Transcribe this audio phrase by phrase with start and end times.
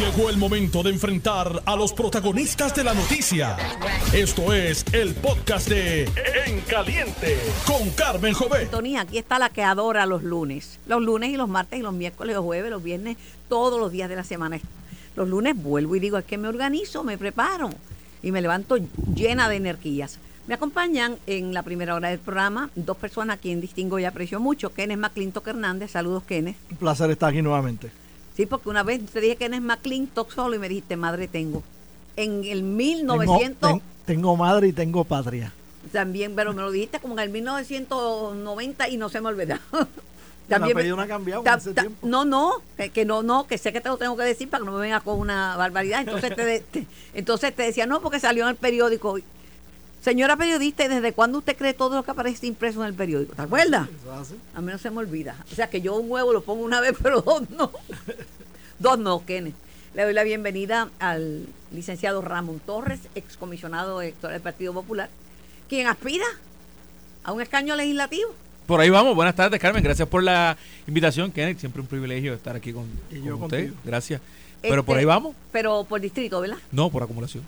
[0.00, 3.54] Llegó el momento de enfrentar a los protagonistas de la noticia.
[4.14, 6.04] Esto es el podcast de
[6.46, 7.36] En Caliente
[7.66, 8.70] con Carmen Jovet.
[8.70, 10.80] Tony, aquí está la que adora los lunes.
[10.86, 13.18] Los lunes y los martes y los miércoles, los jueves, los viernes,
[13.50, 14.58] todos los días de la semana.
[15.16, 17.68] Los lunes vuelvo y digo, es que me organizo, me preparo
[18.22, 18.78] y me levanto
[19.14, 20.18] llena de energías.
[20.46, 24.40] Me acompañan en la primera hora del programa dos personas a quien distingo y aprecio
[24.40, 24.72] mucho.
[24.72, 25.90] Kenneth McClintock Hernández.
[25.90, 26.56] Saludos, Kenneth.
[26.70, 27.90] Un placer estar aquí nuevamente.
[28.36, 31.62] Sí, porque una vez te dije Kenneth McClintock solo y me dijiste, madre tengo.
[32.16, 33.70] En el Tengo, 1900...
[33.70, 35.52] ten- tengo madre y tengo patria.
[35.92, 39.56] También, pero me lo dijiste como en el 1990 y no se me olvidó.
[40.48, 40.72] La me-
[41.02, 42.06] ha cambiado en ta- ese ta- tiempo.
[42.06, 44.62] No, no, que, que no, no, que sé que te lo tengo que decir para
[44.62, 46.00] que no me venga con una barbaridad.
[46.00, 49.18] Entonces te, te- entonces te decía, no, porque salió en el periódico.
[50.00, 53.34] Señora periodista, ¿y desde cuándo usted cree todo lo que aparece impreso en el periódico?
[53.34, 53.88] ¿Te acuerdas?
[54.00, 54.34] Eso es así.
[54.54, 55.36] A mí no se me olvida.
[55.52, 57.70] O sea, que yo un huevo lo pongo una vez, pero dos no.
[58.78, 59.54] dos no, Kenneth.
[59.94, 65.10] Le doy la bienvenida al licenciado Ramón Torres, excomisionado electoral del Partido Popular,
[65.68, 66.24] quien aspira
[67.24, 68.30] a un escaño legislativo.
[68.66, 69.14] Por ahí vamos.
[69.16, 69.82] Buenas tardes, Carmen.
[69.82, 71.58] Gracias por la invitación, Kenneth.
[71.58, 73.48] Siempre un privilegio estar aquí con, Y con yo usted.
[73.66, 73.74] contigo.
[73.84, 74.20] Gracias.
[74.62, 75.34] Pero por Este, ahí vamos.
[75.52, 76.58] Pero por distrito, ¿verdad?
[76.70, 77.44] No, por acumulación.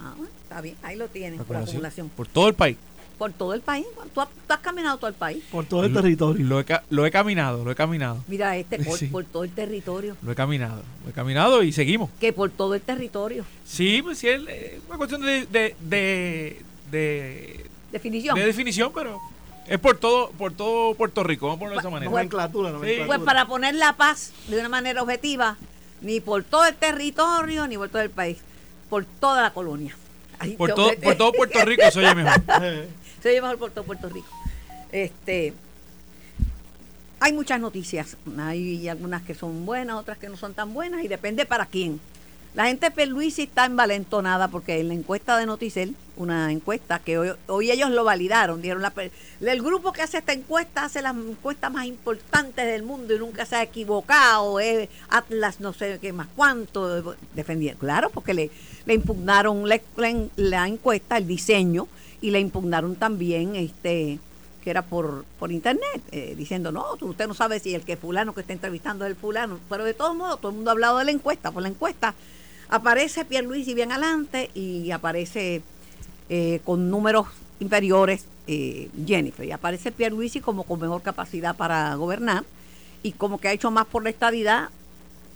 [0.00, 2.08] Ah, bueno, está bien, ahí lo tienen, Por acumulación.
[2.10, 2.76] Por todo el país.
[3.18, 3.86] Por todo el país.
[4.12, 5.42] Tú has, tú has caminado todo el país.
[5.50, 6.44] Por todo el Lo- territorio.
[6.46, 8.22] Lo he, ca- lo he caminado, lo he caminado.
[8.28, 9.06] Mira, este, por, Sí.
[9.06, 10.16] por todo el territorio.
[10.22, 10.82] Lo he caminado.
[11.04, 12.10] Lo he caminado y seguimos.
[12.20, 13.44] Que por todo el territorio.
[13.64, 14.40] Sí, pues sí, es
[14.88, 18.36] una cuestión de, de, de, de, Definición.
[18.38, 19.18] de definición, pero
[19.66, 21.46] es por todo, por todo Puerto Rico.
[21.46, 22.10] Vamos a ponerlo de esa manera.
[22.10, 23.06] Nomenclatura, nomenclatura.
[23.06, 25.56] Pues para poner la paz de una manera objetiva,
[26.02, 28.36] ni por todo el territorio, ni por todo el país,
[28.88, 29.96] por toda la colonia.
[30.58, 32.42] Por todo, por todo Puerto Rico se oye mejor.
[33.22, 34.28] Se oye mejor por todo Puerto Rico.
[34.92, 35.54] Este,
[37.18, 41.08] hay muchas noticias, hay algunas que son buenas, otras que no son tan buenas, y
[41.08, 42.00] depende para quién.
[42.56, 47.18] La gente de Perluisi está envalentonada porque en la encuesta de Noticel, una encuesta que
[47.18, 48.94] hoy, hoy ellos lo validaron, dijeron la,
[49.42, 53.44] el grupo que hace esta encuesta hace las encuestas más importantes del mundo y nunca
[53.44, 58.50] se ha equivocado, es Atlas no sé qué más cuánto, defendieron, claro, porque le,
[58.86, 61.88] impugnaron la, encuesta, el diseño,
[62.22, 64.18] y le impugnaron también este
[64.64, 68.34] que era por, por internet, eh, diciendo, no, usted no sabe si el que fulano
[68.34, 70.98] que está entrevistando es el fulano, pero de todos modos, todo el mundo ha hablado
[70.98, 72.14] de la encuesta, por la encuesta
[72.68, 75.62] aparece Pierluisi bien adelante y aparece
[76.28, 77.26] eh, con números
[77.60, 82.44] inferiores eh, Jennifer, y aparece Pierluisi como con mejor capacidad para gobernar
[83.02, 84.68] y como que ha hecho más por la estadidad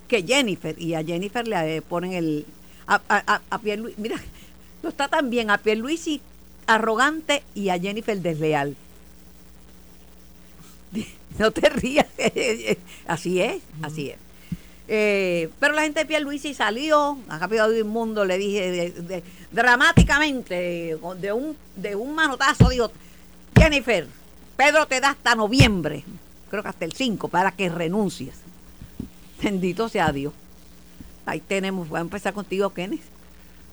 [0.08, 2.46] que Jennifer, y a Jennifer le eh, ponen el...
[2.86, 4.16] A, a, a- Pierluisi, mira,
[4.82, 6.20] no está tan bien, a Pierluisi
[6.66, 8.76] arrogante y a Jennifer desleal.
[11.38, 12.06] No te rías,
[13.06, 14.16] así es, así es.
[14.92, 18.92] Eh, pero la gente de Pierluisi salió, a Rápido del Mundo le dije
[19.52, 22.90] dramáticamente, de un, de un manotazo, dijo,
[23.56, 24.08] Jennifer,
[24.56, 26.02] Pedro te da hasta noviembre,
[26.50, 28.34] creo que hasta el 5, para que renuncies.
[29.40, 30.32] Bendito sea Dios.
[31.24, 33.00] Ahí tenemos, voy a empezar contigo, Kenneth.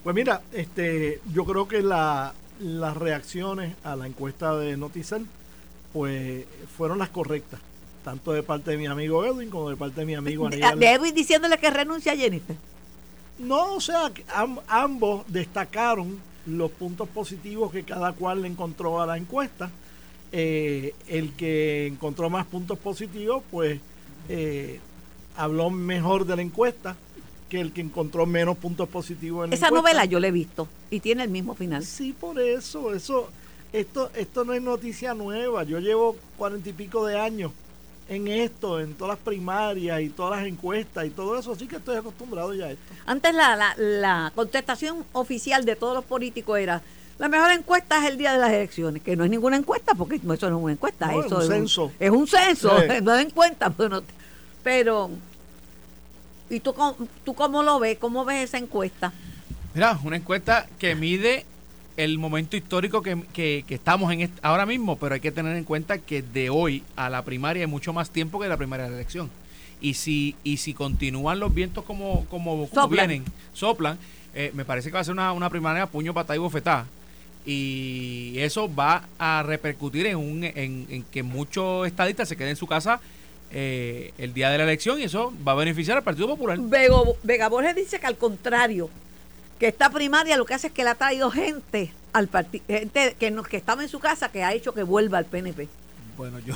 [0.03, 5.25] Pues mira, este, yo creo que la- las reacciones a la encuesta de Noticel
[5.93, 6.45] pues
[6.77, 7.59] fueron las correctas,
[8.07, 10.79] tanto de parte de mi amigo Edwin como de parte de mi amigo Aníbal.
[10.79, 12.55] de Edwin diciéndole que renuncia a Jennifer.
[13.37, 19.01] No, o sea, que am- ambos destacaron los puntos positivos que cada cual le encontró
[19.01, 19.69] a la encuesta.
[20.31, 23.77] Eh, el que encontró más puntos positivos, pues
[24.29, 24.79] eh,
[25.35, 26.95] habló mejor de la encuesta
[27.49, 30.69] que el que encontró menos puntos positivos en la Esa novela yo la he visto
[30.89, 31.83] y tiene el mismo final.
[31.83, 33.29] Sí, por eso, eso,
[33.73, 35.65] esto, esto no es noticia nueva.
[35.65, 37.51] Yo llevo cuarenta y pico de años
[38.09, 41.75] en esto, en todas las primarias y todas las encuestas y todo eso, así que
[41.77, 42.93] estoy acostumbrado ya a esto.
[43.05, 46.81] Antes la, la, la contestación oficial de todos los políticos era
[47.19, 50.15] la mejor encuesta es el día de las elecciones, que no es ninguna encuesta, porque
[50.17, 51.91] eso no es una encuesta, No, es eso un es censo.
[51.99, 52.85] es un censo, Sí.
[53.01, 54.13] no den cuenta, pues no te-
[54.63, 55.09] pero
[56.49, 57.97] ¿y tú, cómo- tú cómo lo ves?
[57.97, 59.11] ¿Cómo ves esa encuesta?
[59.73, 61.45] Mira, una encuesta que mide
[61.97, 65.63] el momento histórico que, que- que estamos en ahora mismo, pero hay que tener en
[65.63, 68.91] cuenta que de hoy a la primaria hay mucho más tiempo que la primaria de
[68.91, 69.29] la elección.
[69.81, 73.07] Y si, y si continúan los vientos como, como, como Soplan.
[73.09, 73.97] vienen, soplan,
[74.33, 76.85] eh, me parece que va a ser una, una primaria puño, patada y bofetada.
[77.45, 82.55] Y eso va a repercutir en, un, en, en que muchos estadistas se queden en
[82.57, 82.99] su casa
[83.51, 86.59] eh, el día de la elección y eso va a beneficiar al Partido Popular.
[87.23, 88.89] Vega Borges dice que al contrario,
[89.59, 93.15] que esta primaria lo que hace es que le ha traído gente al partido, gente
[93.19, 95.67] que, no- que estaba en su casa que ha hecho que vuelva al PNP.
[96.17, 96.55] Bueno, yo,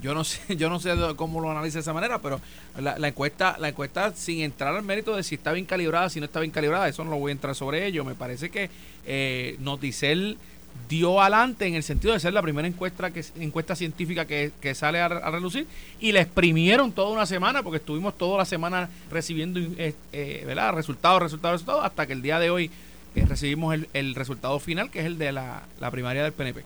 [0.00, 2.40] yo no sé, yo no sé cómo lo analiza de esa manera, pero
[2.78, 6.20] la, la encuesta, la encuesta, sin entrar al mérito de si está bien calibrada, si
[6.20, 8.02] no está bien calibrada, eso no lo voy a entrar sobre ello.
[8.02, 8.70] Me parece que
[9.04, 10.38] eh, Noticel
[10.88, 14.74] dio adelante en el sentido de ser la primera encuesta que encuesta científica que, que
[14.74, 15.66] sale a, a relucir
[16.00, 20.72] y la exprimieron toda una semana porque estuvimos toda la semana recibiendo eh, eh, ¿verdad?
[20.72, 22.70] resultados, resultados, resultados, hasta que el día de hoy
[23.14, 26.64] eh, recibimos el, el resultado final que es el de la, la primaria del PNP.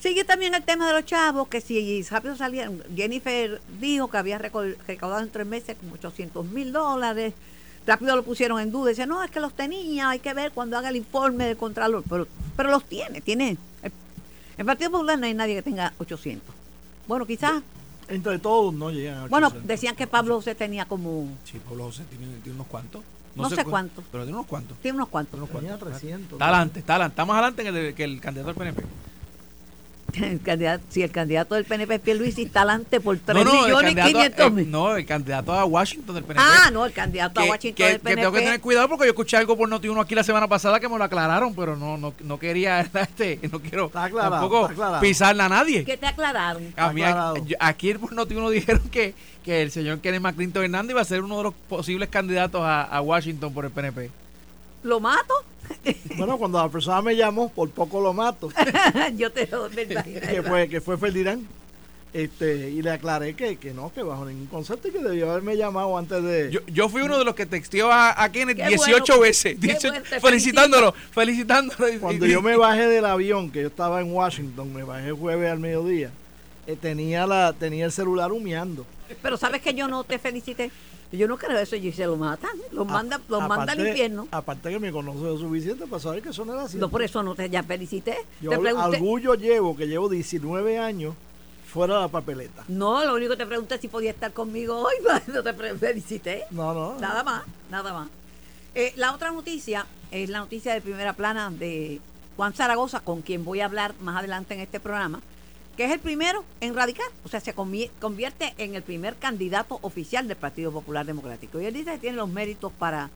[0.00, 4.38] Sigue también el tema de los chavos, que si rápido salían, Jennifer dijo que había
[4.38, 7.32] recaudado en tres meses como 800 mil dólares,
[7.86, 10.76] rápido lo pusieron en duda, dice, no, es que los tenía, hay que ver cuando
[10.76, 13.56] haga el informe del Contralor, pero, pero los tiene, tiene.
[14.58, 16.54] El Partido Popular no hay nadie que tenga 800.
[17.06, 17.62] Bueno, quizás,
[18.08, 19.68] Entre todos no llegan a bueno, 800.
[19.68, 23.02] decían que Pablo José tenía como, Sí, Pablo José tiene, tiene unos cuantos.
[23.34, 24.02] No sé cu- cuántos.
[24.10, 24.78] Pero tiene unos cuantos.
[24.78, 25.34] tiene unos cuantos.
[25.38, 25.88] Unos Tenía cuantos.
[26.00, 26.32] 300.
[26.32, 27.12] Está adelante, está adelante.
[27.12, 28.82] Está más adelante que el, que el candidato del PNP.
[30.14, 33.62] El candidato, si el candidato del PNP es Pierluisi está adelante por 3 No, no,
[33.64, 34.70] millones y candidato, 500 eh, mil.
[34.70, 36.42] no, el candidato a Washington del PNP.
[36.46, 38.62] ah, no, el candidato a que, Washington que- del que tengo que tener PNP.
[38.62, 41.54] cuidado porque yo escuché algo por Noti1 aquí la semana pasada que me lo aclararon,
[41.54, 45.84] pero no no, no quería este, no quiero aclarado, tampoco pisarle a nadie.
[45.84, 46.72] ¿Qué te aclararon?
[46.76, 47.02] A mí,
[47.60, 49.12] aquí por Noti1 dijeron que,
[49.44, 52.82] que el señor Kenneth McClinton Hernández iba a ser uno de los posibles candidatos a,
[52.84, 54.10] a Washington por el PNP.
[54.82, 55.34] ¿Lo mato?
[56.16, 58.50] Bueno, cuando la persona me llamó, por poco lo mato,
[59.16, 60.04] Yo te lo verdad.
[60.04, 61.44] que fue, que fue Ferdinand.
[62.12, 65.54] Este, y le aclaré que, que no, que bajo ningún concepto y que debió haberme
[65.54, 66.50] llamado antes de...
[66.50, 69.54] Yo, yo fui uno de los que texteó a, a Kenneth Qué 18 bueno, veces,
[69.60, 72.00] qué 18 bueno, te felicitándolo, felicitándolo.
[72.00, 75.58] Cuando yo me bajé del avión, que yo estaba en Washington, me bajé jueves al
[75.58, 76.10] mediodía,
[76.66, 78.86] eh, tenía, la, tenía el celular humeando.
[79.20, 80.70] Pero sabes que yo no te felicité.
[81.12, 82.50] Yo no creo eso, y se lo matan.
[82.72, 84.28] Los manda, los A- manda al aparte- infierno.
[84.30, 86.76] Aparte que me conoce lo suficiente para saber que eso no era así.
[86.78, 88.16] No, por eso no te ya felicité.
[88.40, 88.96] Yo te pregunté.
[88.96, 91.14] orgullo llevo, que llevo 19 años
[91.72, 92.64] fuera de la papeleta.
[92.68, 94.94] No, lo único que te pregunté es si podía estar conmigo hoy.
[95.28, 96.44] No te felicité.
[96.50, 96.98] No, no.
[96.98, 98.08] Nada más, nada más.
[98.74, 102.00] Eh, la otra noticia es la noticia de primera plana de
[102.36, 105.20] Juan Zaragoza, con quien voy a hablar más adelante en este programa,
[105.76, 109.78] que es el primero en radicar, o sea, se convi- convierte en el primer candidato
[109.82, 111.60] oficial del Partido Popular Democrático.
[111.60, 113.10] Y él dice que tiene los méritos para,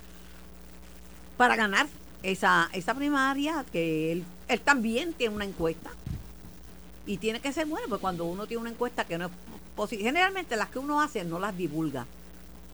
[1.37, 1.87] para ganar
[2.23, 5.91] esa, esa primaria, que él, él también tiene una encuesta.
[7.07, 9.33] Y tiene que ser bueno, porque cuando uno tiene una encuesta que no es
[9.75, 12.07] posible, generalmente las que uno hace no las divulga.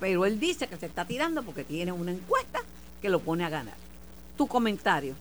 [0.00, 2.60] Pero él dice que se está tirando porque tiene una encuesta
[3.00, 3.76] que lo pone a ganar.
[4.36, 5.14] Tu comentario.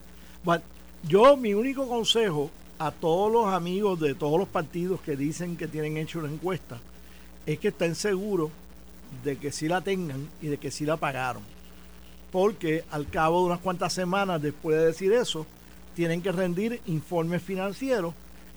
[0.44, 0.64] Bueno,
[1.08, 5.68] yo mi único consejo a todos los amigos de todos los partidos que dicen que
[5.68, 6.80] tienen hecho una encuesta
[7.46, 8.52] es que estén seguros
[9.24, 11.44] de que sí la tengan y de que sí la pagaron.
[12.32, 15.46] Porque al cabo de unas cuantas semanas después de decir eso,
[15.96, 18.14] tienen que rendir informes financieros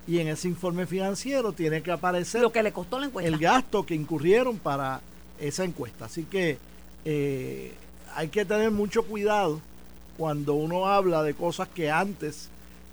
[0.06, 3.28] y en ese informe financiero tiene que aparecer Lo que le costó la encuesta.
[3.28, 5.00] el gasto que incurrieron para
[5.38, 6.06] esa encuesta.
[6.06, 6.58] Así que
[7.04, 7.74] eh,
[8.16, 9.60] hay que tener mucho cuidado
[10.16, 12.48] cuando uno habla de cosas que antes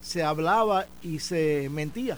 [0.06, 2.18] se hablaba y se mentía.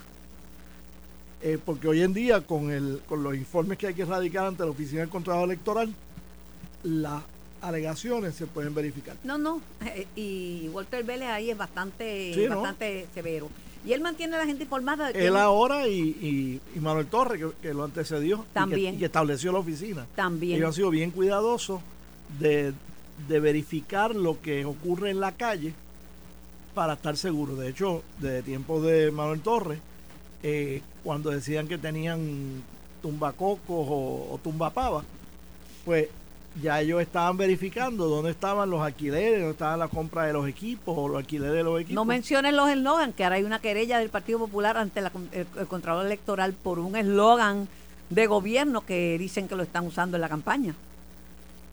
[1.42, 4.64] Eh, porque hoy en día con, el, con los informes que hay que erradicar ante
[4.64, 5.94] la Oficina del Contralor Electoral,
[6.84, 7.22] las
[7.62, 9.16] alegaciones se pueden verificar.
[9.24, 9.62] No, no.
[9.86, 12.58] eh, y Walter Vélez ahí es bastante, Sí, ¿no?
[12.62, 13.50] bastante severo.
[13.86, 17.06] Y él mantiene a la gente informada de que Él ahora y, y- y Manuel
[17.08, 18.96] Torres, que, que lo antecedió, y que- También.
[18.96, 20.06] y que estableció la oficina.
[20.16, 20.58] también.
[20.58, 21.80] Ellos han sido bien cuidadosos
[22.40, 22.74] de,
[23.30, 25.74] de verificar lo que ocurre en la calle
[26.78, 27.58] para estar seguros.
[27.58, 29.80] De hecho, desde tiempos de Manuel Torres,
[30.44, 32.62] eh, cuando decían que tenían
[33.02, 35.04] tumbacocos o, o tumbapavas,
[35.84, 36.08] pues
[36.62, 40.96] ya ellos estaban verificando dónde estaban los alquileres, dónde estaba la compra de los equipos
[40.96, 41.96] o los alquileres de los equipos.
[41.96, 45.48] No mencionen los eslogans, que ahora hay una querella del Partido Popular ante la el,
[45.58, 47.68] el Contralor Electoral por un eslogan
[48.12, 50.76] de gobierno que dicen que lo están usando en la campaña.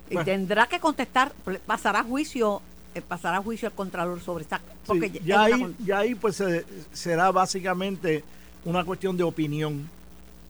[0.08, 1.32] Y tendrá que contestar,
[1.66, 2.62] pasará a juicio,
[3.02, 4.58] pasará a juicio el Contralor sobre esa.
[4.58, 8.22] Sí, Porque ya, es ahí, ya ahí pues se- será básicamente
[8.64, 9.88] una cuestión de opinión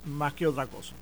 [0.05, 0.93] más que otra cosa.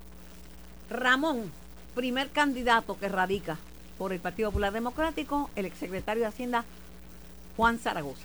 [0.89, 1.51] Ramón,
[1.95, 3.57] primer candidato que radica
[3.97, 6.65] por el Partido Popular Democrático, el exsecretario de Hacienda,
[7.55, 8.23] Juan Zaragoza.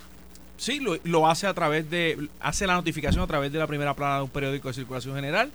[0.57, 3.95] Sí, lo, lo hace a través de, hace la notificación a través de la primera
[3.95, 5.51] plana de un periódico de circulación general.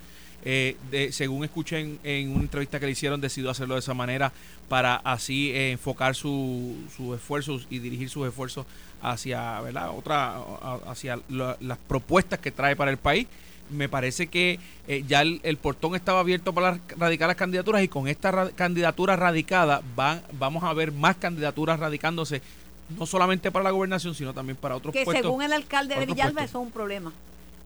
[0.46, 3.94] Eh, de, según escuché en, en una entrevista que le hicieron, decidió hacerlo de esa
[3.94, 4.32] manera
[4.68, 8.66] para así eh, enfocar su- sus esfuerzos y dirigir sus esfuerzos
[9.02, 9.90] hacia, ¿verdad?
[9.92, 10.36] Otra,
[10.88, 13.28] hacia la- las propuestas que trae para el país.
[13.70, 14.60] Me parece que
[14.90, 18.50] eh, ya el, el portón estaba abierto para radicar las candidaturas y con esta ra-
[18.50, 22.42] candidatura radicada van, vamos a ver más candidaturas radicándose
[23.00, 25.24] no solamente para la gobernación, sino también para otros Que puestos.
[25.26, 27.14] según el alcalde de Villalba eso es un problema.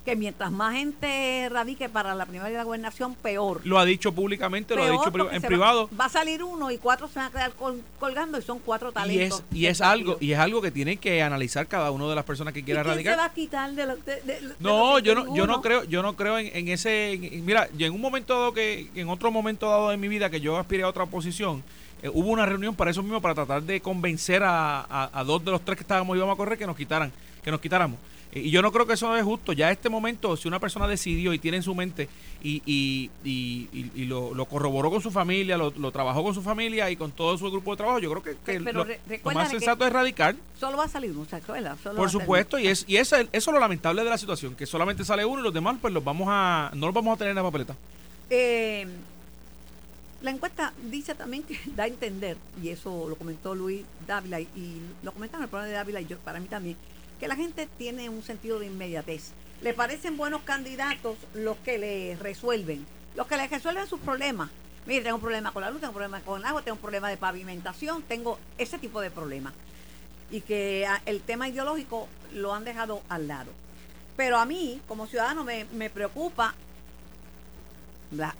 [0.07, 3.59] Que mientras más gente radique para la primaria de la gobernación, peor.
[3.65, 5.89] Lo ha dicho públicamente, lo ha dicho en privado.
[5.91, 8.59] Va, va a salir uno y cuatro se van a quedar col- colgando y son
[8.59, 9.43] cuatro Y talentos.
[9.51, 12.23] es, y es algo y es algo que tienen que analizar cada una de las
[12.23, 13.13] personas que ¿Y quiera quién radicar.
[13.15, 15.61] se va a quitar de, lo- de- No, yo no, yo no 31?
[15.61, 18.89] creo, yo no creo en, en ese, en- mira, yo en un momento dado que,
[18.95, 21.65] en otro momento dado de mi vida que yo aspiré a otra posición,
[22.01, 25.43] eh, hubo una reunión para eso mismo, para tratar de convencer a, a- a dos
[25.43, 27.11] de los tres que estábamos íbamos a correr que nos quitaran,
[27.43, 27.99] que nos quitáramos.
[28.37, 29.53] Eh, Y yo no creo que eso es justo.
[29.53, 32.07] Ya a este momento, si una persona decidió y tiene en su mente
[32.43, 36.89] y, y, y- lo, lo corroboró con su familia, lo, lo trabajó con su familia
[36.89, 39.85] y con todo su grupo de trabajo, yo creo que, que Pero lo, más sensato
[39.85, 40.35] es radicar.
[40.59, 41.75] Solo va a salir uno, ¿se acuerda?
[41.83, 44.55] Solo Por supuesto, y es y eso, es- eso es lo lamentable de la situación,
[44.55, 47.17] que solamente sale uno y los demás pues los vamos a no los vamos a
[47.17, 47.75] tener en la papeleta.
[48.29, 48.87] Eh,
[50.21, 54.47] la encuesta dice también que da a entender, y eso lo comentó Luis Dávila, y,
[54.55, 56.75] y lo comentaron en el programa de Dávila y yo, para mí también,
[57.19, 59.31] que la gente tiene un sentido de inmediatez.
[59.61, 64.49] Le parecen buenos candidatos los que le resuelven, los que le resuelven sus problemas.
[64.85, 66.81] Mire, tengo un problema con la luz, tengo un problema con el agua, tengo un
[66.81, 69.53] problema de pavimentación, tengo ese tipo de problemas.
[70.29, 73.51] Y que ah, el tema ideológico lo han dejado al lado.
[74.15, 76.55] Pero a mí, como ciudadano, me, preocupa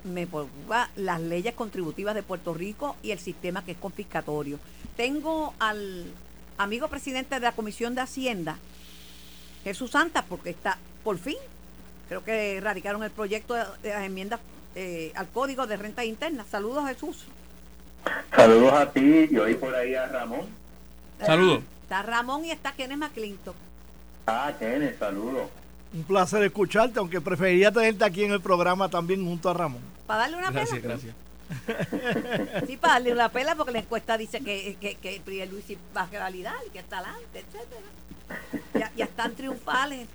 [0.05, 4.59] me preocupa las leyes contributivas de Puerto Rico y el sistema que es confiscatorio.
[4.95, 6.05] Tengo al
[6.57, 8.57] amigo presidente de la Comisión de Hacienda,
[9.63, 11.37] Jesús Santa, porque está, por fin,
[12.07, 14.39] creo que radicaron el proyecto de, las enmiendas
[14.75, 16.45] eh, al Código de Renta Interna.
[16.49, 17.25] Saludos, Jesús.
[18.35, 20.47] Saludos a ti y hoy por ahí a Ramón.
[21.19, 21.63] Saludos.
[21.83, 23.55] Está Ramón y está Kenneth McClinton.
[24.25, 25.49] Ah, Kenneth, saludos.
[25.93, 29.81] Un placer escucharte, aunque preferiría tenerte aquí en el programa también junto a Ramón.
[30.05, 31.15] Para darle una Gracias, gracias.
[32.67, 36.19] Sí, para darle una pela porque la encuesta dice que, que, que Luis va a
[36.19, 37.81] validar y que está adelante, etcétera.
[38.73, 40.07] Ya, ya están triunfales.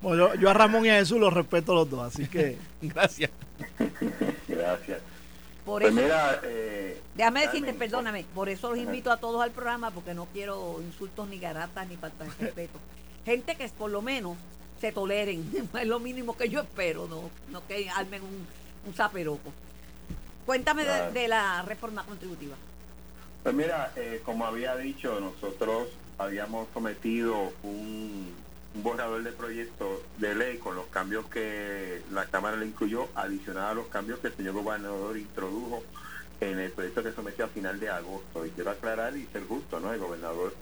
[0.00, 3.30] Bueno, yo, yo a Ramón y a Jesús los respeto los dos, así que Gracias.
[4.48, 5.00] Gracias.
[5.64, 9.42] Por Pues eso, mira, eh, déjame decirte, Carmen, perdóname, por eso los invito a todos
[9.42, 12.78] al programa porque no quiero insultos ni garatas ni falta de respeto.
[13.24, 14.36] Gente que por lo menos
[14.80, 18.46] se toleren, es lo mínimo que yo espero, no, no que armen un,
[18.86, 19.52] un zaperoco.
[20.46, 22.56] Cuéntame de- la reforma contributiva.
[23.42, 28.34] Pues mira, eh, como había dicho, nosotros habíamos sometido un,
[28.74, 33.64] un borrador de proyecto de ley con los cambios que la Cámara le incluyó, adicional
[33.70, 35.82] a los cambios que el señor gobernador introdujo
[36.40, 38.44] en el proyecto que sometió a final de agosto.
[38.44, 39.92] Y quiero aclarar y ser justo, ¿no?
[39.92, 40.54] El gobernador,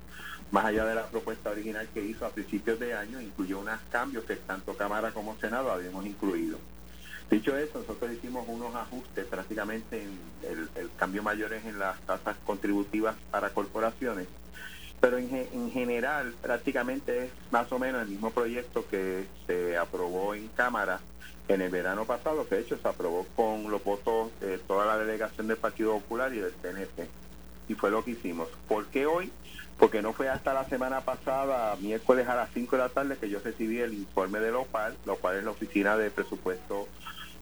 [0.50, 4.24] más allá de la propuesta original que hizo a principios de año, incluyó unos cambios
[4.24, 6.58] que tanto Cámara como Senado habíamos incluido.
[7.30, 12.36] Dicho eso, nosotros hicimos unos ajustes prácticamente, en el, cambio mayor es en las tasas
[12.46, 14.26] contributivas para corporaciones,
[14.98, 20.34] pero en, en general prácticamente es más o menos el mismo proyecto que se aprobó
[20.34, 21.00] en Cámara
[21.48, 24.98] en el verano pasado, que de hecho se aprobó con los votos de toda la
[24.98, 27.08] delegación del Partido Popular y del PNP.
[27.68, 28.48] Y fue lo que hicimos.
[28.66, 29.30] ¿Por qué hoy?
[29.78, 33.28] Porque no fue hasta la semana pasada, miércoles a las 5 de la tarde, que
[33.28, 36.88] yo recibí el informe de la OPAL, lo cual es la Oficina de Presupuesto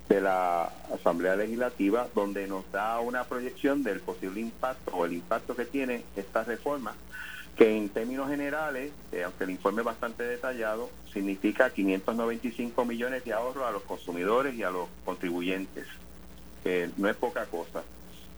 [0.09, 5.57] de la Asamblea Legislativa, donde nos da una proyección del posible impacto o el impacto
[5.57, 6.95] que tiene esta reforma,
[7.57, 13.33] que en términos generales, eh, aunque el informe es bastante detallado, significa 595 millones de
[13.33, 15.87] ahorros a los consumidores y a los contribuyentes,
[16.63, 17.83] que no es poca cosa.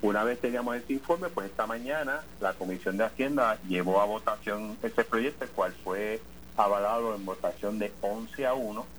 [0.01, 4.77] Una vez teníamos este informe, pues esta mañana la Comisión de Hacienda llevó a votación
[4.83, 6.21] este proyecto, el cual fue
[6.57, 8.98] avalado en votación de 11 a 1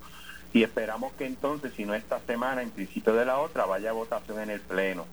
[0.53, 3.93] y esperamos que entonces, si no esta semana, en principio de la otra, vaya a
[3.93, 5.05] votación en el Pleno.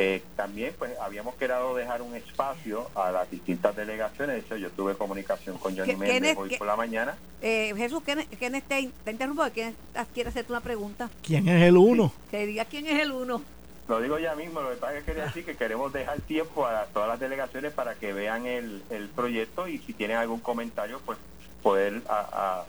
[0.00, 4.70] Eh, también pues habíamos querido dejar un espacio a las distintas delegaciones, de hecho yo
[4.70, 7.16] tuve comunicación con Johnny ¿Qué- Méndez hoy por la mañana.
[7.42, 9.44] Eh, Jesús, ¿quién, quién te, te interrumpo?
[9.52, 9.74] ¿Quién
[10.14, 11.10] quiere hacerte una pregunta?
[11.24, 12.12] ¿quién es el uno?
[12.30, 13.42] Que diga quién es el uno.
[13.88, 16.64] Lo digo ya mismo, lo que pasa es que quería decir que queremos dejar tiempo
[16.66, 21.00] a todas las delegaciones para que vean el, el proyecto y si tienen algún comentario,
[21.04, 21.18] pues
[21.62, 22.28] poder a-
[22.60, 22.64] a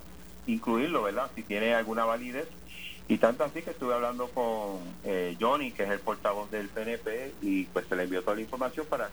[0.52, 1.30] incluirlo, ¿verdad?
[1.36, 2.48] Si tiene alguna validez.
[3.08, 7.34] Y tanto así que estuve hablando con eh, Johnny, que es el portavoz del PNP,
[7.42, 9.10] y pues se le envió toda la información para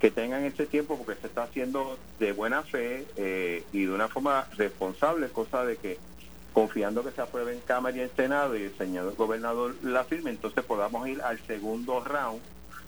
[0.00, 4.08] que tengan ese tiempo porque se está haciendo de buena fe eh, y de una
[4.08, 5.98] forma responsable, cosa de que
[6.52, 10.30] confiando que se apruebe en Cámara y en Senado y el señor gobernador la firme,
[10.30, 12.40] entonces podamos ir al segundo round,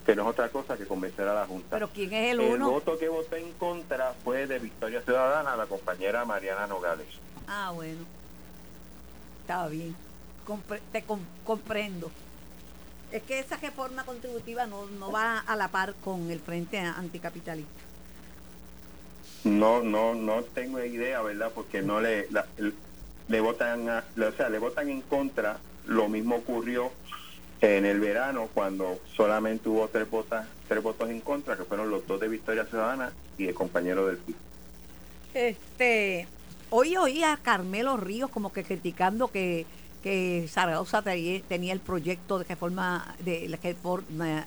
[0.04, 1.68] que no es otra cosa que convencer a la Junta.
[1.70, 2.70] Pero ¿quién es el el uno?
[2.70, 7.06] voto que voté en contra fue de Victoria Ciudadana, la compañera Mariana Nogales.
[7.52, 8.04] Ah, bueno.
[9.40, 9.94] Estaba bien.
[10.46, 12.10] Compre- te com- comprendo.
[13.10, 17.70] Es que esa reforma contributiva no, no va a la par con el Frente Anticapitalista.
[19.42, 21.50] No, no, no tengo idea, ¿verdad?
[21.52, 22.46] Porque no le, la-
[23.26, 25.58] le votan, a- o sea, le votan en contra.
[25.86, 26.92] Lo mismo ocurrió
[27.60, 32.06] en el verano cuando solamente hubo tres votos, tres votos en contra, que fueron los
[32.06, 34.36] dos de Victoria Ciudadana y el compañero del PIB.
[35.34, 36.28] Este,
[36.70, 39.66] hoy oí a Carmelo Ríos como que criticando que,
[40.02, 43.48] que Zaragoza tenía, el proyecto de reforma de,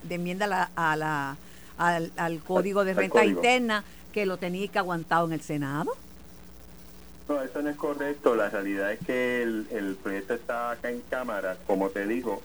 [0.04, 1.38] de enmienda a la, a la-
[1.78, 3.40] al, al código de Al renta código.
[3.40, 5.92] interna que lo tenía que aguantado en el Senado.
[7.28, 8.36] No, eso no es correcto.
[8.36, 12.42] La realidad es que el, el proyecto está acá en Cámara, como te digo,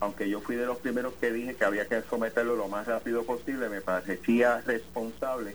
[0.00, 3.24] aunque yo fui de los primeros que dije que había que someterlo lo más rápido
[3.24, 5.54] posible, me parecía responsable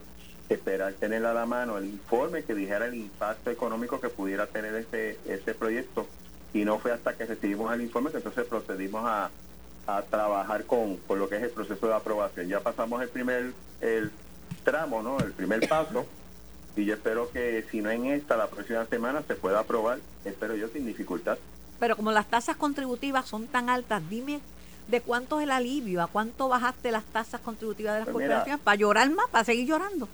[0.49, 4.75] esperar tener a la mano el informe que dijera el impacto económico que pudiera tener
[4.75, 6.07] ese, ese proyecto.
[6.53, 9.29] Y no fue hasta que recibimos el informe que entonces procedimos a,
[9.87, 12.47] a trabajar con, con lo que es el proceso de aprobación.
[12.47, 14.11] Ya pasamos el primer el
[14.63, 15.19] tramo, ¿no?
[15.19, 16.05] El primer paso.
[16.75, 20.55] Y yo espero que si no en esta, la próxima semana se pueda aprobar, espero
[20.55, 21.37] yo sin dificultad.
[21.79, 24.39] Pero como las tasas contributivas son tan altas, dime
[24.87, 28.27] de cuánto es el alivio, a cuánto bajaste las tasas contributivas de las Pues mira.
[28.35, 30.07] corporaciones, para llorar más, para seguir llorando.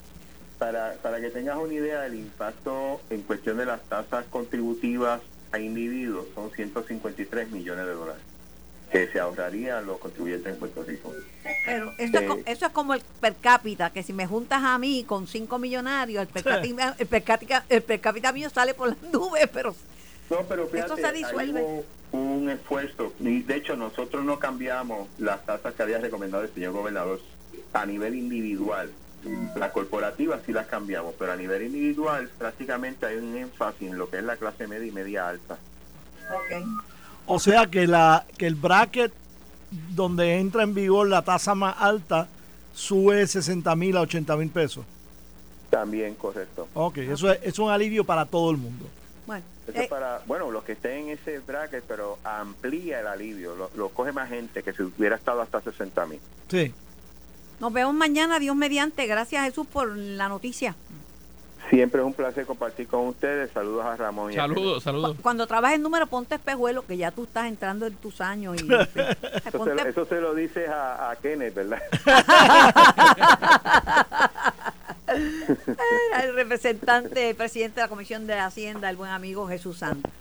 [0.61, 5.19] Para, para que tengas una idea del impacto en cuestión de las tasas contributivas
[5.51, 8.21] a individuos, son 153 millones de dólares
[8.91, 11.11] que se ahorrarían los contribuyentes en Puerto Rico.
[11.65, 14.61] Pero eso, es, Eh, co- eso es como el per cápita, que si me juntas
[14.63, 18.47] a mí con cinco millonarios, el per cápita, el per cápita, el per cápita mío
[18.51, 19.73] sale por las nubes, pero
[20.29, 21.59] No, pero fíjate, Esto se disuelve.
[21.63, 23.13] hubo un esfuerzo.
[23.19, 27.19] Y de hecho, nosotros no cambiamos las tasas que había recomendado el señor gobernador
[27.73, 28.91] a nivel individual.
[29.55, 34.09] Las corporativas sí las cambiamos, pero a nivel individual prácticamente hay un énfasis en lo
[34.09, 35.57] que es la clase media y media alta.
[37.25, 39.13] O sea que la que el bracket
[39.89, 42.27] donde entra en vigor la tasa más alta
[42.73, 44.85] sube de 60 mil a 80 mil pesos.
[45.69, 46.67] También, correcto.
[46.73, 48.85] Ok, eso es, es un alivio para todo el mundo.
[49.25, 49.45] bueno.
[49.67, 53.55] Eso eh, es para, bueno, los que estén en ese bracket, pero amplía el alivio,
[53.55, 56.19] lo, lo coge más gente que si hubiera estado hasta 60 mil.
[56.49, 56.73] Sí.
[57.61, 59.05] Nos vemos mañana, Dios mediante.
[59.07, 60.75] Gracias Jesús por la noticia.
[61.69, 63.49] Siempre es un placer compartir con ustedes.
[63.51, 65.15] Saludos a Ramón y a Saludos, saludos.
[65.15, 68.61] Cu- Cuando trabajes en número, ponte espejuelo, que ya tú estás entrando en tus años.
[68.61, 68.67] Y,
[69.45, 71.81] Eso se, lo, eso se lo dices a, a Kenneth, ¿verdad?
[76.21, 80.11] El representante, el presidente de la Comisión de Hacienda, el buen amigo Jesús Santos.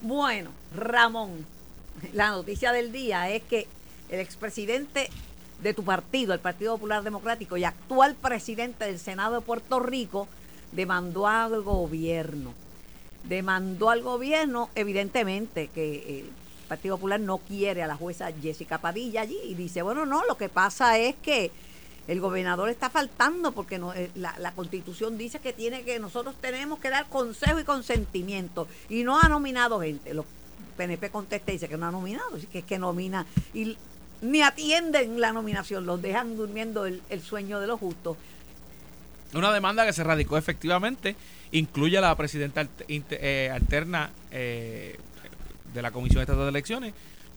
[0.00, 1.46] Bueno, Ramón,
[2.12, 3.66] la noticia del día es que
[4.10, 5.08] el expresidente
[5.62, 10.28] de tu partido, el Partido Popular Democrático, y actual presidente del Senado de Puerto Rico,
[10.72, 12.52] demandó al gobierno.
[13.24, 16.30] Demandó al gobierno, evidentemente, que el
[16.68, 20.36] Partido Popular no quiere a la jueza Jessica Padilla allí y dice, bueno, no, lo
[20.36, 21.50] que pasa es que
[22.06, 26.34] el gobernador está faltando porque no, eh, la, la constitución dice que tiene que nosotros
[26.38, 30.12] tenemos que dar consejo y consentimiento y no ha nominado gente.
[30.12, 30.26] Los
[30.76, 33.76] PNP contesta y dice que no ha nominado, que es que nomina y
[34.22, 38.16] ni atienden la nominación, los dejan durmiendo el, el sueño de los justos.
[39.34, 41.16] Una demanda que se radicó efectivamente
[41.54, 44.98] incluye a la presidenta eh, alterna eh,
[45.72, 46.94] de la Comisión Estatal de Elecciones,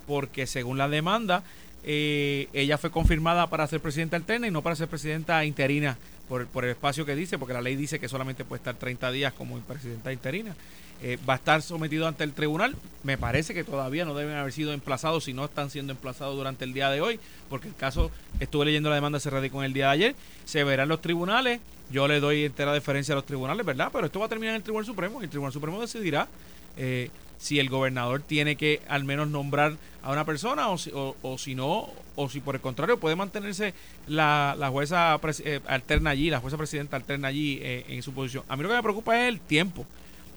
[0.07, 1.43] porque según la demanda,
[1.83, 6.47] eh, ella fue confirmada para ser presidenta alterna y no para ser presidenta interina por,
[6.47, 9.33] por el espacio que dice, porque la ley dice que solamente puede estar 30 días
[9.33, 10.55] como presidenta interina.
[11.03, 12.75] Eh, va a estar sometido ante el tribunal.
[13.03, 16.65] Me parece que todavía no deben haber sido emplazados si no están siendo emplazados durante
[16.65, 19.73] el día de hoy, porque el caso, estuve leyendo la demanda, se radicó en el
[19.73, 20.15] día de ayer.
[20.45, 21.59] Se verá en los tribunales.
[21.89, 23.89] Yo le doy entera deferencia a los tribunales, ¿verdad?
[23.93, 26.27] Pero esto va a terminar en el Tribunal Supremo y el Tribunal Supremo decidirá
[26.75, 31.15] eh, si el gobernador tiene que al menos nombrar a una persona o si, o,
[31.21, 33.73] o si no, o si por el contrario puede mantenerse
[34.07, 38.43] la, la jueza eh, alterna allí, la jueza presidenta alterna allí eh, en su posición.
[38.49, 39.85] A mí lo que me preocupa es el tiempo.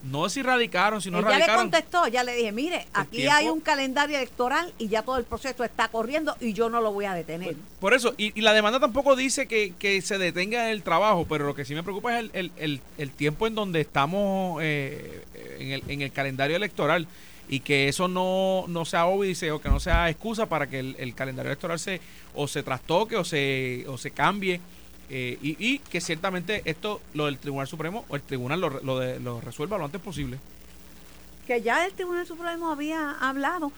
[0.03, 1.63] No si radicaron, si no Ella le radicaron.
[1.71, 5.25] contestó, ya le dije, mire, aquí tiempo- hay un calendario electoral y ya todo el
[5.25, 7.55] proceso está corriendo y yo no lo voy a detener.
[7.81, 11.47] Por eso, y, y la demanda tampoco dice que, que se detenga el trabajo, pero
[11.47, 15.23] lo que sí me preocupa es el, el, el- el tiempo en donde estamos eh,
[15.59, 17.07] en, el, en el calendario electoral
[17.49, 20.97] y que eso no, no sea óbice o que no sea excusa para que el,
[20.99, 22.01] el calendario electoral se
[22.35, 24.61] o se trastoque o se, o se cambie.
[25.11, 28.99] Eh, y, y que ciertamente esto, lo del Tribunal Supremo o el Tribunal lo, lo,
[28.99, 30.39] de- lo resuelva lo antes posible.
[31.47, 33.73] Que ya el Tribunal Supremo había hablado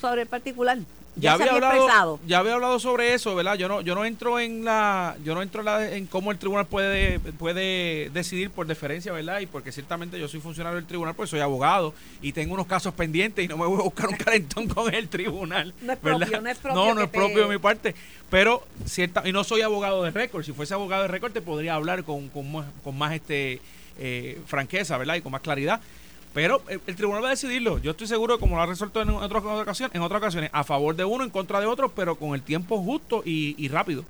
[0.00, 0.78] sobre el particular.
[1.16, 2.20] Ya, Ya, había hablado expresado.
[2.26, 5.42] ya había hablado sobre eso verdad yo no yo no entro en la yo no
[5.42, 9.72] entro en, la- en cómo el tribunal puede puede decidir por deferencia verdad y porque
[9.72, 13.48] ciertamente yo soy funcionario del tribunal pues soy abogado y tengo unos casos pendientes y
[13.48, 16.18] no me voy a buscar un calentón con el tribunal No es ¿verdad?
[16.20, 17.94] propio, no es propio no no es propio de mi parte
[18.30, 21.74] pero cierta y no soy abogado de récord si fuese abogado de récord te podría
[21.74, 23.60] hablar con con más, con más este
[23.98, 25.80] eh, franqueza verdad y con más claridad
[26.36, 27.78] Pero el, el tribunal va a decidirlo.
[27.78, 30.94] Yo estoy seguro, como lo ha resuelto en otras ocasiones, en otras ocasiones, a favor
[30.94, 34.04] de uno, en contra de otro, pero con el tiempo justo y, y rápido.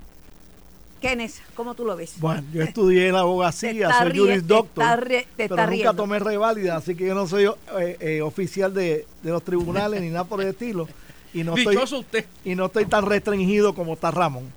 [1.01, 2.15] Kenneth, ¿cómo tú lo ves?
[2.19, 5.55] Bueno, yo estudié en la abogacía, soy rie- juris te doctor, está rie- te pero
[5.55, 5.95] está nunca riendo.
[5.95, 7.45] tomé reválida, así que yo no soy
[7.79, 10.89] eh, eh, oficial de, de los tribunales ni nada por el estilo.
[11.35, 12.25] Y no estoy, Dichoso usted.
[12.45, 14.51] y no estoy tan restringido como está Ramón.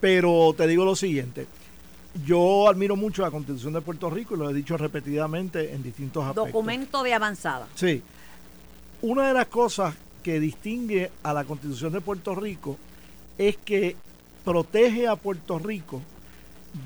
[0.00, 1.46] Pero te digo lo siguiente,
[2.24, 6.22] yo admiro mucho la Constitución de Puerto Rico y lo he dicho repetidamente en distintos
[6.24, 6.46] aspectos.
[6.46, 7.66] Documento de avanzada.
[7.74, 8.02] Sí.
[9.02, 12.76] Una de las cosas que distingue a la Constitución de Puerto Rico
[13.38, 13.96] es que
[14.44, 16.00] protege a Puerto Rico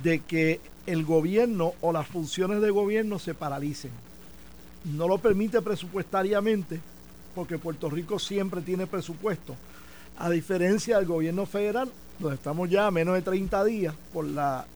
[0.02, 3.92] de que el gobierno o las funciones de gobierno se paralicen.
[4.84, 6.80] No lo permite presupuestariamente
[7.34, 9.54] porque Puerto Rico siempre tiene presupuesto.
[10.18, 14.66] A diferencia del gobierno federal, donde estamos ya a menos de 30 días por la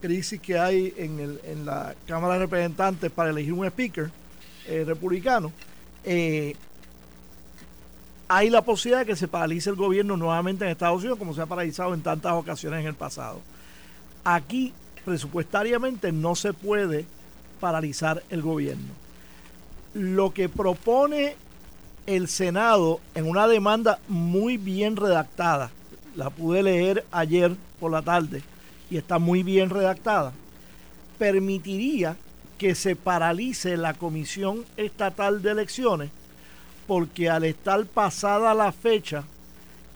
[0.00, 4.10] crisis que hay en, el- en la Cámara de Representantes para elegir un speaker
[4.66, 5.52] eh, republicano,
[6.04, 6.54] eh,
[8.28, 11.42] hay la posibilidad de que se paralice el gobierno nuevamente en Estados Unidos, como se
[11.42, 13.40] ha paralizado en tantas ocasiones en el pasado.
[14.24, 14.72] Aquí,
[15.04, 17.06] presupuestariamente, no se puede
[17.58, 18.92] paralizar el gobierno.
[19.94, 21.34] Lo que propone
[22.06, 25.70] el Senado en una demanda muy bien redactada,
[26.14, 28.42] la pude leer ayer por la tarde
[28.90, 30.32] y está muy bien redactada,
[31.18, 32.16] permitiría
[32.58, 36.10] que se paralice la Comisión Estatal de Elecciones
[36.90, 39.22] porque al estar pasada la fecha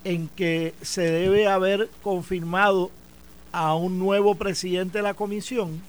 [0.04, 2.92] en que se debe haber confirmado
[3.50, 5.82] a un nuevo presidente de la comisión,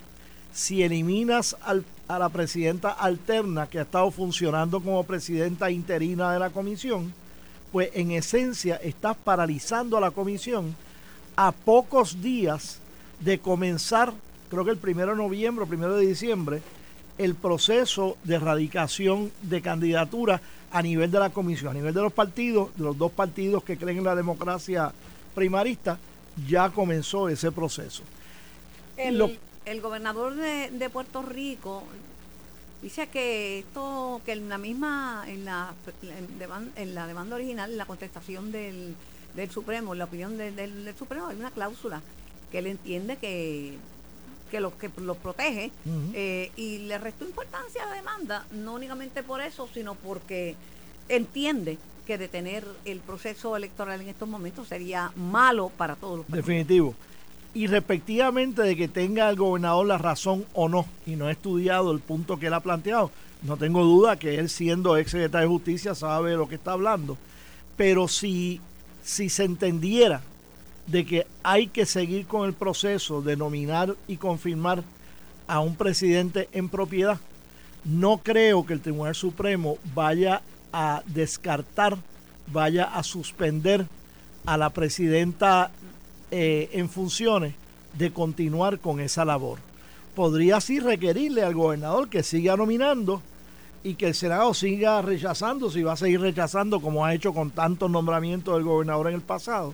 [0.52, 1.56] si eliminas
[2.08, 7.14] a la presidenta alterna que ha estado funcionando como presidenta interina de la comisión,
[7.72, 10.76] pues en esencia estás paralizando a la comisión
[11.36, 12.80] a pocos días
[13.20, 14.14] de comenzar,
[14.50, 16.62] creo que el primero de noviembre o primero de diciembre,
[17.18, 22.12] el proceso de erradicación de candidatura a nivel de la comisión, a nivel de los
[22.14, 24.92] partidos, de los dos partidos que creen en la democracia
[25.34, 25.98] primarista,
[26.48, 28.04] ya comenzó ese proceso.
[28.98, 29.30] El, Lo-
[29.66, 31.84] el gobernador de, de Puerto Rico
[32.82, 35.74] dice que esto, que en la misma, en la,
[36.04, 38.96] en deman- en la demanda original, en la contestación del,
[39.36, 42.02] del Supremo, en la opinión de- del, del Supremo, hay una cláusula
[42.56, 43.78] que él entiende que
[44.50, 45.72] que los que los protege
[46.14, 50.56] eh, y le restó importancia a la demanda no únicamente por eso sino porque
[51.10, 56.46] entiende que detener el proceso electoral en estos momentos sería malo para todos los países.
[56.46, 56.94] Definitivo.
[57.54, 61.92] Y respectivamente de que tenga el gobernador la razón o no, y no he estudiado
[61.92, 65.54] el punto que él ha planteado, no tengo duda que él siendo ex secretario de
[65.54, 67.18] justicia sabe de lo que está hablando,
[67.76, 68.62] pero si,
[69.04, 70.22] si se entendiera
[70.88, 74.84] de que hay que seguir con el proceso de nominar y confirmar
[75.48, 77.20] a un presidente en propiedad,
[77.84, 80.42] no creo que el Tribunal Supremo vaya
[80.74, 81.98] a descartar,
[82.48, 83.86] vaya a suspender
[84.46, 85.72] a la presidenta
[86.32, 87.54] eh, en funciones
[87.98, 89.60] de continuar con esa labor.
[90.16, 93.22] Podría así requerirle al gobernador que siga nominando
[93.84, 97.52] y que el Senado siga rechazando, si va a seguir rechazando como ha hecho con
[97.52, 99.74] tantos nombramientos del gobernador en el pasado.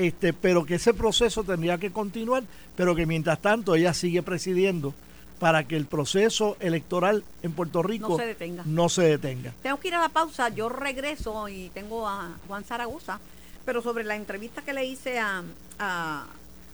[0.00, 2.42] Este, pero que ese proceso tendría que continuar,
[2.74, 4.94] pero que mientras tanto ella sigue presidiendo
[5.38, 8.62] para que el proceso electoral en Puerto Rico No se detenga.
[8.64, 9.52] no se detenga.
[9.62, 13.20] Tengo que ir a la pausa, yo regreso y tengo a Juan Zaragoza,
[13.66, 15.42] pero sobre la entrevista que le hice a,
[15.78, 16.26] a,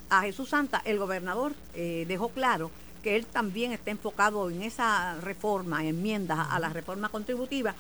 [0.08, 2.70] a Jesús Santa, el gobernador eh, dejó claro
[3.02, 7.74] que él también está enfocado en esa reforma, enmiendas a la reforma contributiva,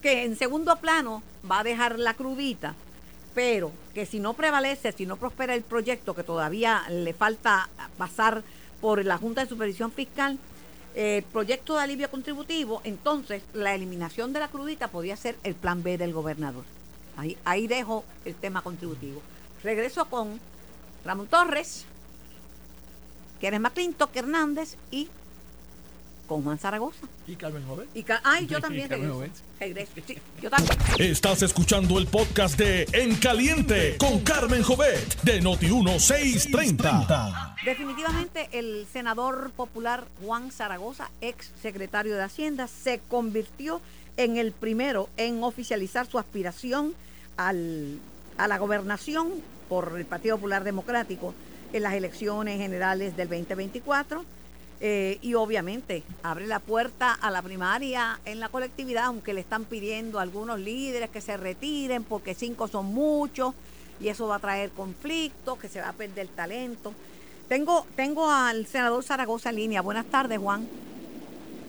[0.00, 2.74] que en segundo plano va a dejar la crudita,
[3.36, 7.68] pero que si no prevalece, si no prospera el proyecto, que todavía le falta
[7.98, 8.42] pasar
[8.80, 10.38] por la Junta de Supervisión Fiscal,
[10.94, 15.82] eh, proyecto de alivio contributivo, entonces la eliminación de la crudita podría ser el plan
[15.82, 16.64] B del gobernador.
[17.44, 19.20] Ahí, dejo el tema contributivo.
[19.62, 20.40] Regreso con
[21.04, 21.84] Ramón Torres,
[23.38, 25.10] Kenneth McClintock Hernández y
[26.26, 27.06] con Juan Zaragoza.
[27.26, 27.86] Y Carmen Joven.
[27.94, 29.14] Y ca- ay, yo también Carmen regreso.
[29.14, 29.32] Jovet.
[29.60, 30.76] Regreso, sí, yo también.
[30.98, 37.54] Estás escuchando el podcast de En Caliente con Carmen Jovet de Noti1630.
[37.64, 43.80] Definitivamente el senador popular Juan Zaragoza, ex secretario de Hacienda, se convirtió
[44.16, 46.94] en el primero en oficializar su aspiración
[47.36, 47.98] al-
[48.38, 49.28] a la gobernación
[49.68, 51.34] por el Partido Popular Democrático
[51.72, 54.24] en las elecciones generales del 2024.
[54.80, 59.64] Eh, y obviamente abre la puerta a la primaria en la colectividad, aunque le están
[59.64, 63.54] pidiendo a algunos líderes que se retiren porque cinco son muchos
[64.00, 66.92] y eso va a traer conflictos, que se va a perder talento.
[67.48, 69.80] Tengo, tengo al senador Zaragoza en línea.
[69.80, 70.68] Buenas tardes, Juan.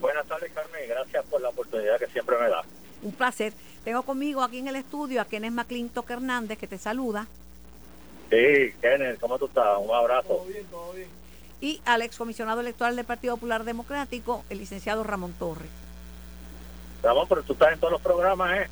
[0.01, 0.81] Buenas tardes, Carmen.
[0.87, 2.63] gracias por la oportunidad que siempre me da.
[3.03, 3.53] Un placer.
[3.83, 7.27] Tengo conmigo aquí en el estudio a Kenneth McClintock Hernández, que te saluda,
[8.29, 9.77] Sí, Kenneth, ¿cómo tú estás?
[9.79, 10.45] Un abrazo.
[11.61, 15.69] Y al excomisionado electoral del Partido Popular Democrático, el licenciado Ramón Torres.
[17.03, 18.67] Ramón, pero tú estás en todos los programas, ¿eh?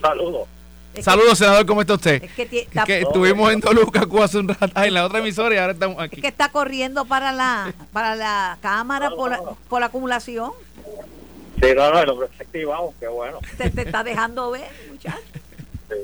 [0.00, 0.48] Saludos.
[0.94, 2.20] Es Saludos, senador, ¿cómo está usted?
[2.20, 2.48] Que, es
[2.84, 5.72] que, Es estuvimos en Toluca Cuba, hace un rato en la otra emisora y ahora
[5.72, 6.20] estamos es aquí.
[6.20, 10.52] que está corriendo para la para la Cámara por la, por la acumulación.
[11.60, 13.38] Sí, no, no, el hombre está activado, qué bueno.
[13.56, 15.18] Te, te está dejando ver, muchacho.
[15.88, 15.94] Sí.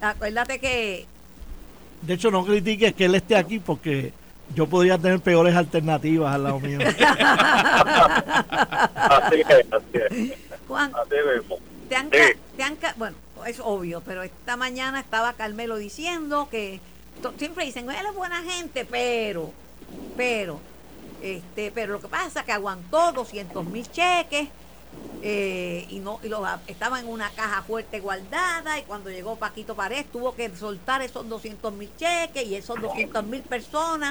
[0.00, 1.06] Acuérdate que
[2.02, 4.12] De hecho, no critiques que él esté aquí porque
[4.54, 6.78] yo podría tener peores alternativas al lado mío.
[8.50, 10.32] Así es, así es.
[10.68, 11.58] Juan, Así mismo.
[11.88, 12.18] te han, Sí.
[12.18, 16.80] ca- te han ca- bueno, es obvio, pero esta mañana estaba Carmelo diciendo que
[17.20, 19.52] to- siempre dicen, él es buena gente, pero,
[20.16, 20.60] pero,
[21.22, 24.48] este, pero lo que pasa es que aguantó 200 mil cheques
[25.22, 29.76] eh, y no y los estaba en una caja fuerte guardada y cuando llegó Paquito
[29.76, 34.10] Pared tuvo que soltar esos 200 mil cheques y esos 200 mil personas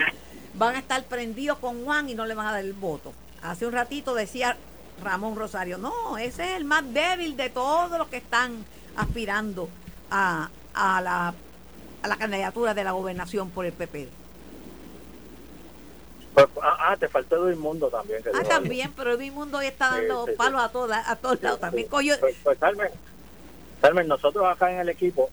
[0.54, 3.14] van a estar prendidos con Juan y no le van a dar el voto.
[3.42, 4.56] Hace un ratito decía
[5.04, 8.64] Ramón Rosario, no, ese es el más débil de todos los que están
[8.96, 9.68] aspirando
[10.10, 11.34] a, a la,
[12.04, 14.21] a la candidatura de la gobernación por el PP.
[16.34, 18.24] Pues, ah, ah, te faltó Edwin Mundo también.
[18.24, 20.38] Que Ah, también, pero el mundo hoy está Sí, dando sí, sí.
[20.38, 21.60] palos a todas, a todos lados.
[21.60, 22.90] También coño, Pues, pues, Carmen,
[23.82, 25.30] Carmen, nosotros acá en el equipo,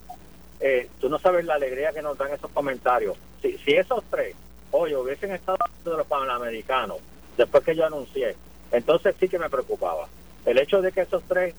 [0.61, 3.17] eh, tú no sabes la alegría que nos dan esos comentarios.
[3.43, 4.35] Si, si esos tres,
[4.73, 6.99] hoy hubiesen estado de los panamericanos,
[7.37, 8.35] después que yo anuncié,
[8.73, 10.09] entonces sí que me preocupaba.
[10.45, 11.55] El hecho de que esos tres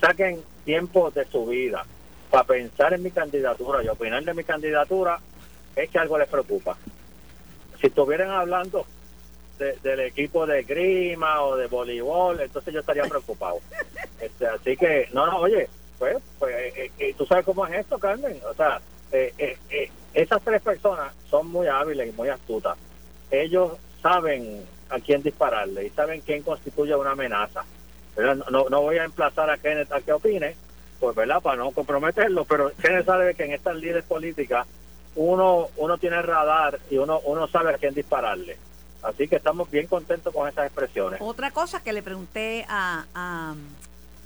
[0.00, 1.84] saquen tiempo de su vida
[2.30, 5.18] para pensar en mi candidatura y opinar de mi candidatura,
[5.74, 6.76] es que algo les preocupa.
[7.84, 8.86] Si estuvieran hablando
[9.58, 13.58] de- del equipo de grima o de voleibol, entonces yo estaría preocupado.
[14.22, 15.68] Este, así que, no, no, oye,
[15.98, 18.40] pues, pues eh, eh, tú sabes cómo es esto, Carmen.
[18.50, 18.80] O sea,
[19.12, 22.78] eh, eh, eh, esas tres personas son muy hábiles y muy astutas.
[23.30, 27.64] Ellos saben a quién dispararle y saben quién constituye una amenaza.
[28.16, 30.56] No, no, no voy a emplazar a Kenneth a que opine,
[31.00, 31.42] pues, ¿verdad?
[31.42, 34.66] Para no comprometerlo, pero Kenneth sabe que en estas líderes políticas
[35.16, 38.56] uno, uno tiene radar y uno, uno sabe a quién dispararle.
[39.02, 41.20] Así que estamos bien contentos con esas expresiones.
[41.20, 43.54] otra cosa que le pregunté a, a,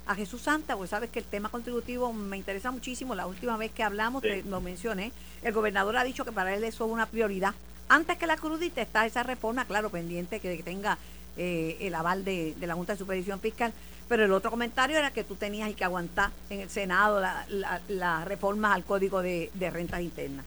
[0.07, 3.13] a Jesús Santa, pues sabes que el tema contributivo me interesa muchísimo.
[3.13, 4.29] La última vez que hablamos, Sí.
[4.29, 5.11] te lo mencioné,
[5.43, 7.53] el gobernador ha dicho que para él eso es una prioridad.
[7.89, 10.97] Antes que la crudita está esa reforma, claro, pendiente que tenga
[11.37, 13.73] eh, el aval de, de la Junta de Supervisión Fiscal.
[14.07, 17.81] Pero el otro comentario era que tú tenías que aguantar en el Senado la, la,
[17.89, 20.45] la reforma al Código de, de Rentas Internas.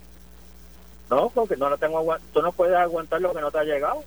[1.12, 4.02] No, porque no lo tengo tú no puedes aguantar lo que no te ha llegado.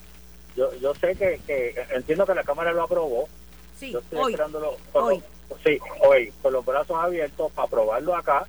[0.55, 3.29] Yo, yo sé que, que entiendo que la Cámara lo aprobó.
[3.77, 4.31] Sí, yo estoy hoy.
[4.33, 5.23] esperándolo con hoy.
[5.49, 8.47] los- sí, hoy, con los brazos abiertos para aprobarlo acá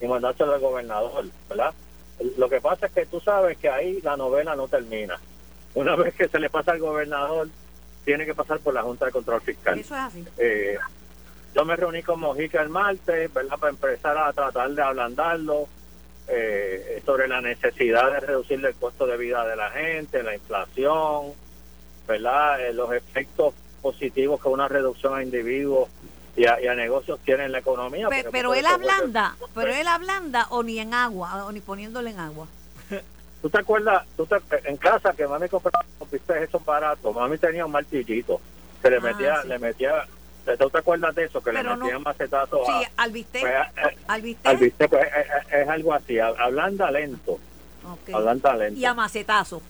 [0.00, 1.74] y mandárselo al gobernador, ¿verdad?
[2.38, 5.20] Lo que pasa es que tú sabes que ahí la novela no termina.
[5.74, 7.48] Una vez que se le pasa al gobernador,
[8.06, 9.78] tiene que pasar por la Junta de Control Fiscal.
[9.78, 10.24] Eso es así.
[10.38, 10.78] Eh,
[11.54, 13.58] yo me reuní con Mojica el martes, ¿verdad?
[13.58, 15.66] Para empezar a tratar de ablandarlo
[16.28, 21.32] eh, sobre la necesidad de reducir el costo de vida de la gente, la inflación,
[22.06, 22.60] ¿verdad?
[22.66, 25.88] Eh, los efectos positivos que una reducción a individuos
[26.36, 28.08] y a, y a negocios tiene en la economía.
[28.30, 32.46] Pero él ablanda, pero él ablanda o ni en agua, o ni poniéndole en agua.
[33.42, 34.04] ¿Tú te acuerdas?
[34.16, 35.84] Tú te- en casa que mami compraba
[36.42, 38.40] esos baratos, mami tenía un martillito
[38.82, 39.48] que le Ah, metía, sí.
[39.48, 40.06] le metía,
[40.56, 41.40] ¿tú te acuerdas de eso?
[41.42, 43.02] Que Pero le no- metían macetazos Sí, a...
[43.02, 46.90] al bistec, pues, eh, al bistec, al bistec, pues, es, es- es algo así, ablanda
[46.90, 47.32] lento,
[47.84, 48.14] ok.
[48.14, 48.80] ablanda lento.
[48.80, 49.60] y a macetazo.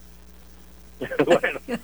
[1.25, 1.59] bueno,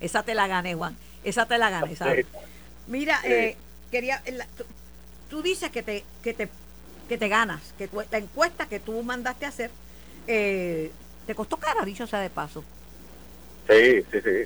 [0.00, 0.96] Esa te la gané, Juan.
[1.22, 2.26] Esa te la gané, ¿sabes?
[2.30, 2.38] sí.
[2.86, 3.28] Mira, Sí.
[3.32, 3.56] eh,
[3.90, 4.64] quería, la- tú,
[5.30, 6.48] tú dices que te, que te,
[7.08, 9.70] que te ganas, que tú- la encuesta que tú mandaste a hacer
[10.26, 10.90] eh,
[11.26, 12.62] te costó cara, dicho sea de paso.
[13.68, 14.42] Sí, sí, sí.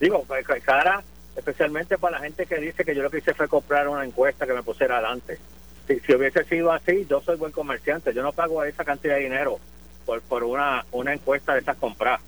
[0.00, 1.02] Digo, ca- cara,
[1.40, 4.46] especialmente para la gente que dice que yo lo que hice fue comprar una encuesta
[4.46, 5.38] que me pusiera adelante.
[5.86, 9.22] Si, si hubiese sido así, yo soy buen comerciante, yo no pago esa cantidad de
[9.22, 9.58] dinero
[10.06, 12.20] por, por una, una encuesta de esas compradas.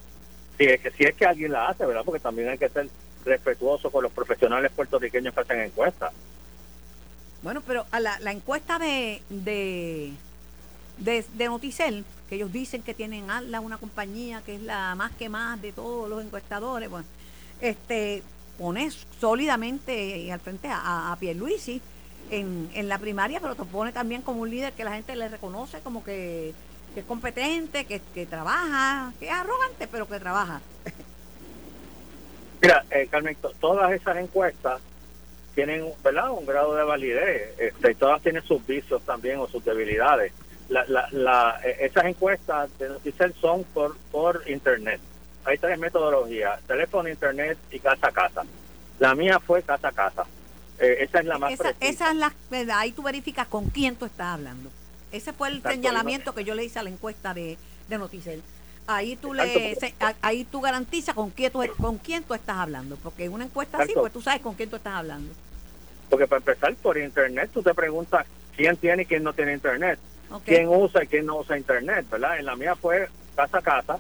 [0.59, 2.03] Si es, que, si es que alguien la hace, ¿verdad?
[2.05, 2.89] Porque también hay que ser
[3.25, 6.13] respetuoso con los profesionales puertorriqueños que hacen encuestas.
[7.43, 10.13] Bueno, pero a la, la encuesta de, de,
[10.99, 15.13] de, de Noticel, que ellos dicen que tienen ALA, una compañía que es la más
[15.13, 17.07] que más de todos los encuestadores, bueno,
[17.61, 18.23] este
[18.63, 21.83] pones sólidamente al frente a, a Pierluisi
[22.31, 25.29] en, en la primaria, pero te pone también como un líder que la gente le
[25.29, 26.55] reconoce como que,
[26.95, 30.61] es competente, que, que trabaja, que es arrogante, pero que trabaja.
[32.61, 34.81] Mira, eh, Carmen, to- todas esas encuestas
[35.57, 36.31] tienen ¿verdad?
[36.31, 37.59] un grado de validez.
[37.59, 40.33] Este, todas tienen sus vicios también o sus debilidades.
[40.69, 45.01] La, la, la, eh, esas encuestas de Noticel son por, por internet.
[45.45, 48.43] Hay tres metodologías, teléfono, internet y casa a casa.
[48.99, 50.25] La mía fue casa a casa.
[50.79, 51.87] Eh, esa es la más Esa, precisa.
[51.87, 52.79] esa es la verdad.
[52.79, 54.71] Ahí tú verificas con quién tú estás hablando.
[55.11, 58.43] Ese fue el Exacto, señalamiento que yo le hice a la encuesta de, de Noticel.
[58.87, 62.97] Ahí tú le se- ahí tú garantizas con quién tú, con quién tú estás hablando,
[62.97, 65.33] porque en una encuesta así, pues tú sabes con quién tú estás hablando.
[66.11, 68.27] Porque para empezar, por internet tú te preguntas
[68.57, 69.99] quién tiene y quién no tiene internet.
[70.45, 72.39] Quién usa y quién no usa internet, ¿verdad?
[72.39, 73.99] En la mía fue casa a casa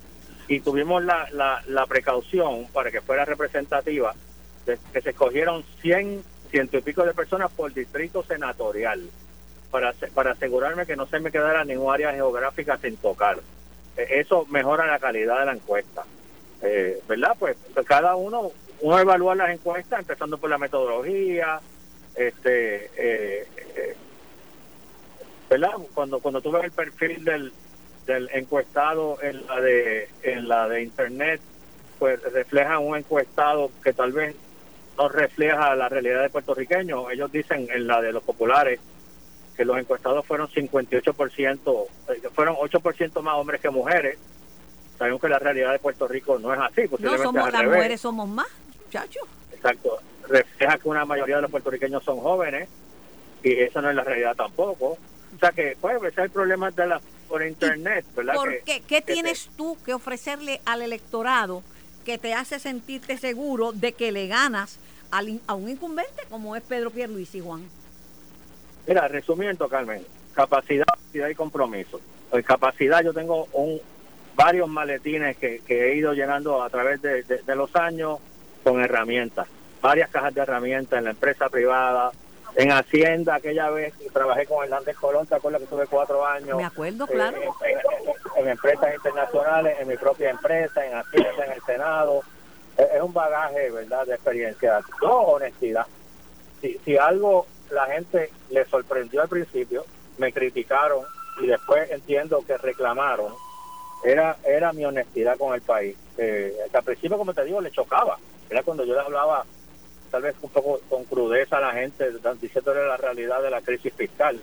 [0.52, 4.14] y tuvimos la, la, la precaución para que fuera representativa
[4.66, 9.00] que se escogieron 100, ciento y pico de personas por distrito senatorial
[9.70, 13.38] para, para asegurarme que no se me quedara ningún área geográfica sin tocar.
[13.96, 16.04] Eh, Eso mejora la calidad de la encuesta,
[16.60, 17.34] Eh, ¿verdad?
[17.38, 21.60] Pues cada uno, uno evalúa las encuestas empezando por la metodología,
[22.14, 23.96] este, eh, eh,
[25.48, 25.72] ¿verdad?
[25.94, 27.52] Cuando cuando tú ves el perfil del,
[28.06, 31.40] del encuestado en la de en la de internet,
[31.98, 34.34] pues refleja un encuestado que tal vez
[34.98, 37.10] no refleja la realidad de puertorriqueños.
[37.10, 38.80] Ellos dicen en la de los populares
[39.56, 44.18] que los encuestados fueron 58%, eh, fueron 8% más hombres que mujeres.
[44.98, 47.76] Sabemos que la realidad de Puerto Rico no es así, No, somos al las revés.
[47.76, 48.46] mujeres somos más,
[48.84, 49.22] muchachos.
[49.52, 49.98] Exacto.
[50.28, 52.68] Refleja que una mayoría de los puertorriqueños son jóvenes
[53.42, 54.96] y eso no es la realidad tampoco.
[55.34, 57.00] O sea que, pues, ese es el problema de la
[57.32, 58.34] por internet, ¿verdad?
[58.34, 58.80] ¿Por Que- qué?
[58.86, 61.62] ¿Qué que tienes tú que ofrecerle al electorado
[62.04, 64.78] que te hace sentirte seguro de que le ganas
[65.10, 67.62] al a un incumbente como es Pedro Pierluisi, Juan?
[68.86, 70.02] Mira, resumiendo, Carmen,
[70.34, 72.00] capacidad, capacidad y compromiso.
[72.32, 73.80] En capacidad yo tengo un
[74.36, 78.18] varios maletines que, que he ido llenando a través de, de- de los años
[78.62, 79.46] con herramientas,
[79.80, 82.12] varias cajas de herramientas en la empresa privada,
[82.56, 86.56] en Hacienda, aquella vez trabajé con Hernández Colón, ¿te acuerdas que tuve cuatro años?
[86.56, 87.36] Me acuerdo, eh, claro.
[87.38, 92.22] en, en- en empresas internacionales, en mi propia empresa, en Hacienda, en el Senado.
[92.76, 94.80] Es, es un bagaje, ¿verdad?, de experiencia.
[95.00, 95.86] Dos, honestidad.
[96.60, 99.84] Si, si algo la gente le sorprendió al principio,
[100.18, 101.04] me criticaron
[101.40, 103.32] y después entiendo que reclamaron,
[104.04, 105.96] era era mi honestidad con el país.
[106.18, 108.18] Eh, al principio, como te digo, le chocaba.
[108.50, 109.44] Era cuando yo le hablaba
[110.12, 112.04] tal vez un poco con crudeza a la gente,
[112.40, 114.38] diciéndole la realidad de la crisis fiscal.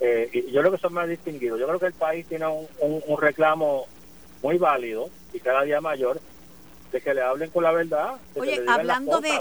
[0.00, 1.60] Eh, y yo creo que son más distinguidos.
[1.60, 3.86] Yo creo que el país tiene un, un- un reclamo
[4.42, 6.20] muy válido y cada día mayor
[6.90, 8.14] de que le hablen con la verdad.
[8.34, 9.40] de que le Oye, las hablando de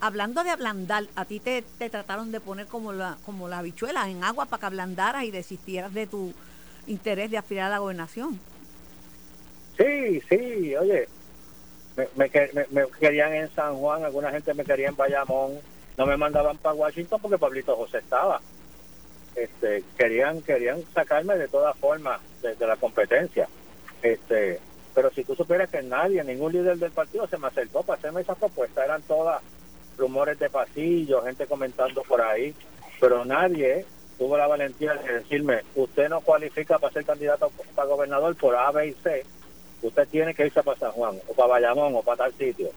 [0.00, 4.10] hablando de ablandar, a ti te, te trataron de poner como la como la habichuela
[4.10, 6.34] en agua para que ablandaras y desistieras de tu
[6.88, 8.38] interés de aspirar a la gobernación.
[9.78, 11.08] Sí, sí, oye,
[11.96, 12.30] me, me
[12.70, 15.58] me- querían en San Juan, alguna gente me quería en Bayamón,
[15.96, 18.40] no me mandaban para Washington porque Pablito José estaba.
[19.34, 23.48] Este, querían querían sacarme de todas formas de, de la competencia.
[24.02, 24.60] Este,
[24.94, 28.20] pero si tú supieras que nadie, ningún líder del partido se me acercó para hacerme
[28.20, 29.42] esa propuesta, eran todas
[29.96, 32.54] rumores de pasillo, gente comentando por ahí,
[33.00, 33.84] pero nadie
[34.18, 38.70] tuvo la valentía de decirme, usted no cualifica para ser candidato para gobernador por A,
[38.70, 39.24] B y C,
[39.82, 42.70] usted tiene que irse para San Juan, o para Bayamón, o para tal sitio.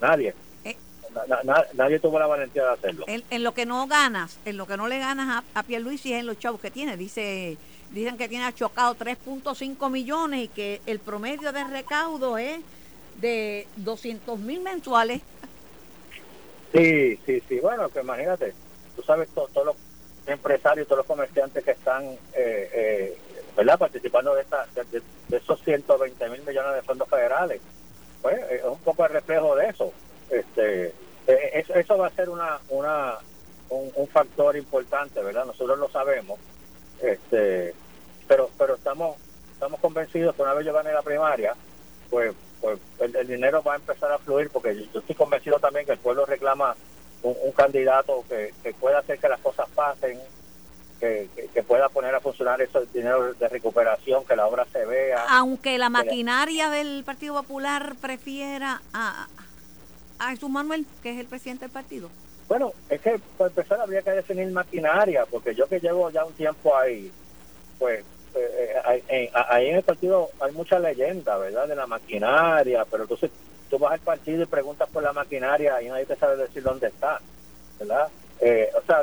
[0.00, 0.34] Nadie.
[0.64, 0.76] Eh.
[1.14, 3.04] Na- na- na- nadie tuvo la valentía de hacerlo.
[3.08, 6.12] En, en lo que no ganas, en lo que no le ganas a, a Pierluisi
[6.12, 6.96] es en los chavos que tiene.
[6.96, 7.56] Dice,
[7.92, 12.60] dicen que tiene achocado 3.5 millones y que el promedio de recaudo es
[13.20, 15.22] de 200 mil mensuales.
[16.72, 17.60] Sí, sí, sí.
[17.60, 18.52] Bueno, que imagínate,
[18.94, 19.76] tú sabes, to- todos los
[20.26, 23.18] empresarios, todos los comerciantes que están, eh, eh,
[23.58, 24.84] ¿verdad?, participando de, esta, de,
[25.28, 27.60] de- esos 120 mil millones de fondos federales.
[28.22, 29.92] Pues es un poco el reflejo de eso.
[30.30, 30.86] Este,
[31.26, 33.14] eh, eso, eso va a ser una, una,
[33.70, 35.44] un, factor importante, ¿verdad?
[35.44, 36.38] Nosotros lo sabemos.
[37.02, 37.74] Este,
[38.28, 39.16] pero, pero estamos,
[39.52, 41.54] estamos convencidos que una vez yo gane la primaria,
[42.10, 45.84] pues, pues el, dinero va a empezar a fluir porque yo, yo estoy convencido también
[45.84, 46.76] que el pueblo reclama
[47.24, 50.20] un, un candidato que, que pueda hacer que las cosas pasen,
[51.00, 51.28] que,
[51.66, 55.24] pueda poner a funcionar esos dinero de recuperación, que la obra se vea.
[55.28, 59.26] Aunque la maquinaria del Partido Popular prefiera a,
[60.18, 62.08] a Jesús Manuel, que es el presidente del partido.
[62.48, 66.32] Bueno, es que para empezar habría que definir maquinaria, porque yo que llevo ya un
[66.32, 67.12] tiempo ahí,
[67.78, 68.00] pues
[68.34, 68.38] eh,
[68.74, 71.68] eh, ahí- en- ahí en el partido hay mucha leyenda, ¿verdad?
[71.68, 73.30] De la maquinaria, pero entonces
[73.68, 76.86] tú vas al partido y preguntas por la maquinaria y nadie te sabe decir dónde
[76.88, 77.20] está,
[77.78, 78.08] ¿verdad?
[78.40, 79.02] Eh, o sea,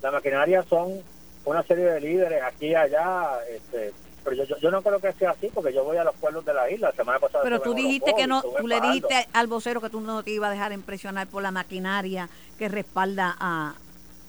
[0.00, 1.00] la maquinaria son
[1.44, 3.92] una serie de líderes aquí y allá, este,
[4.24, 6.44] pero yo, yo, yo no creo que sea así porque yo voy a los pueblos
[6.44, 6.90] de la isla.
[6.90, 10.00] La semana pasada Pero tú dijiste que no, tú le dijiste al vocero que tú
[10.00, 12.28] no te ibas a dejar impresionar por la maquinaria
[12.58, 13.74] que respalda a,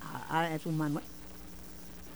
[0.01, 1.05] a, a Jesús Manuel.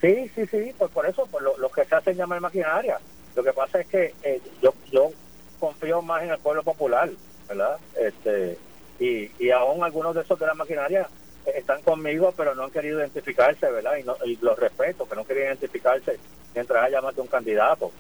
[0.02, 3.00] Sí, sí, sí, pues por eso, por lo, lo que se hacen llamar maquinaria.
[3.36, 5.12] Lo que pasa es que eh, yo yo
[5.60, 7.10] confío más en el pueblo popular,
[7.48, 7.78] ¿verdad?
[7.96, 8.58] Este
[9.00, 11.08] y, y aún algunos de esos de la maquinaria
[11.56, 13.98] están conmigo, pero no han querido identificarse, ¿verdad?
[13.98, 16.20] Y, no, y los respeto, que no quieren identificarse
[16.54, 17.92] mientras haya más de un candidato.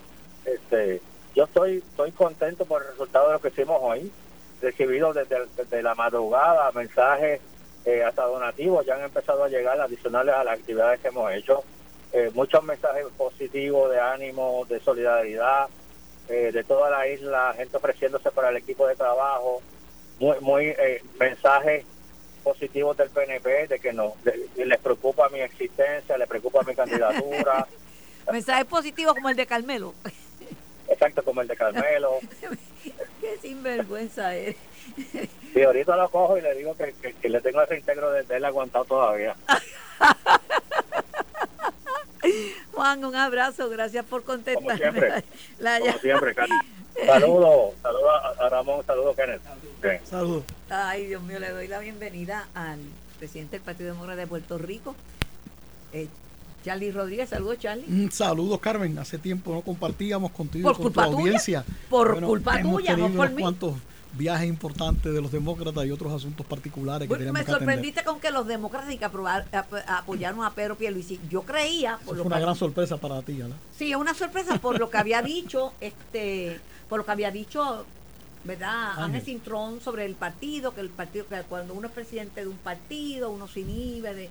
[0.45, 1.01] Este,
[1.35, 4.11] yo estoy estoy contento por el resultado de lo que hicimos hoy.
[4.61, 7.39] Recibido desde, la madrugada mensajes
[7.85, 11.63] eh, hasta donativos, ya han empezado a llegar adicionales a las actividades que hemos hecho.
[12.11, 15.67] Eh, muchos mensajes positivos de ánimo, de solidaridad,
[16.29, 19.61] eh, de toda la isla, gente ofreciéndose para el equipo de trabajo,
[20.19, 21.85] muy, muy eh, mensajes
[22.51, 27.67] positivos del PNP de que no de- les preocupa mi existencia, les preocupa mi candidatura,
[28.31, 29.93] Mensajes positivos como el de Carmelo.
[30.89, 32.19] exacto como el de Carmelo.
[33.21, 34.55] Qué sinvergüenza eres.
[35.55, 38.23] Y ahorita lo cojo y le digo que, que- que le tengo ese íntegro de,
[38.23, 39.35] de él aguantado todavía.
[42.73, 44.63] Juan, un abrazo, gracias por contestar.
[44.63, 45.23] Como siempre.
[45.59, 46.51] La- Como siempre, Cari.
[47.05, 49.41] Saludos, saludos a, Ramón, saludos Kenneth.
[49.81, 49.99] Bien.
[50.03, 50.43] Saludos.
[50.69, 52.79] Ay, Dios mío, le doy la bienvenida al
[53.19, 54.95] presidente del Partido Demócrata de Puerto Rico,
[55.93, 56.07] eh,
[56.65, 57.29] Charlie Rodríguez.
[57.29, 57.85] Saludos, Charlie.
[57.87, 58.97] Mm, Saludos, Carmen.
[58.99, 61.21] Hace tiempo no compartíamos contigo Por con culpa tu tuya.
[61.21, 61.65] audiencia.
[61.89, 63.41] Por culpa hemos tuya, no por mí.
[63.41, 63.75] cuantos
[64.13, 67.67] viajes importantes de los demócratas y otros asuntos particulares que Bueno, teníamos me que atender.
[67.75, 71.19] sorprendiste con que los demócratas y que aprobar- ap- apoyaron a Pedro Pierluisi.
[71.29, 73.55] Yo creía, por Eso lo fue una que- gran sorpresa para ti, ¿verdad?
[73.77, 77.85] Sí, es una sorpresa por lo que había dicho, este, por lo que había dicho,
[78.43, 79.03] ¿verdad?
[79.03, 79.21] Ángel.
[79.21, 83.29] Cintrón sobre el partido, que el partido, que cuando uno es presidente de un partido,
[83.29, 84.29] uno se inhibe de.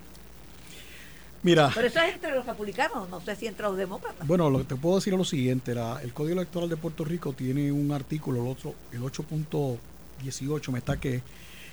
[1.42, 4.26] Mira, Pero eso es entre los republicanos, no sé si entre los demócratas.
[4.26, 5.74] bueno, lo que te puedo decir es lo siguiente.
[5.74, 10.78] la- el Código Electoral de Puerto Rico tiene un artículo, el, otro, el 8.18, me
[10.78, 11.22] está que,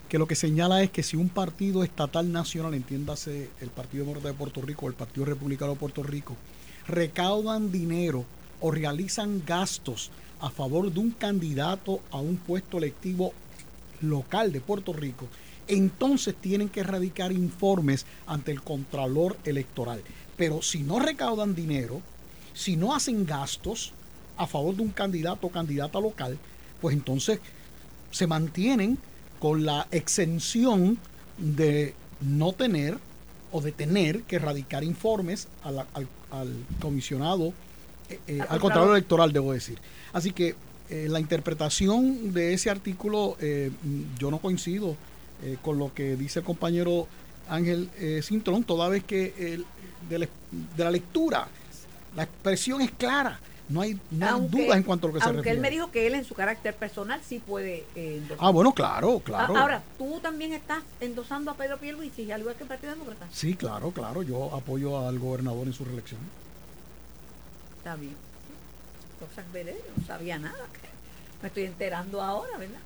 [0.10, 4.28] que lo que señala es que si un partido estatal nacional, entiéndase el Partido Demócrata
[4.30, 6.36] de Puerto Rico o el Partido Republicano de Puerto Rico,
[6.88, 8.26] recaudan dinero
[8.62, 10.12] o realizan gastos
[10.42, 13.34] a favor de un candidato a un puesto electivo
[14.02, 15.28] local de Puerto Rico,
[15.68, 20.02] entonces tienen que erradicar informes ante el Contralor Electoral.
[20.38, 22.02] Pero si no recaudan dinero,
[22.54, 23.94] si no hacen gastos
[24.38, 26.38] a favor de un candidato o candidata local,
[26.82, 27.40] pues entonces
[28.12, 28.98] se mantienen
[29.40, 30.98] con la exención
[31.38, 32.98] de no tener
[33.52, 35.86] o de tener que erradicar informes al,
[36.34, 37.54] al comisionado,
[38.10, 39.78] eh, eh, al Contralor Electoral, debo decir.
[40.12, 40.56] Así que
[40.90, 43.38] eh, la interpretación de ese artículo,
[44.20, 44.98] yo no coincido
[45.44, 47.08] eh, con lo que dice el compañero
[47.50, 49.66] Ángel eh, Cintrón, toda vez que el-
[50.10, 50.28] de, la,
[50.78, 51.48] de la lectura,
[52.16, 53.40] la expresión es clara.
[53.70, 55.56] No hay, no hay Aunque- dudas en cuanto a lo que se Aunque refiere.
[55.56, 58.38] él me dijo que él en su carácter personal sí puede eh, endosar.
[58.42, 59.56] Ah, bueno, claro, claro.
[59.56, 63.26] Ah, Ahora, tú también estás endosando a Pedro Pierluisi, al igual que el Partido Demócrata.
[63.32, 64.22] Sí, claro, claro.
[64.22, 66.20] Yo apoyo al gobernador en su reelección.
[67.78, 68.16] Está bien.
[69.20, 70.66] Cosas veré, no sabía nada.
[71.42, 72.80] Me estoy enterando ahora, ¿verdad?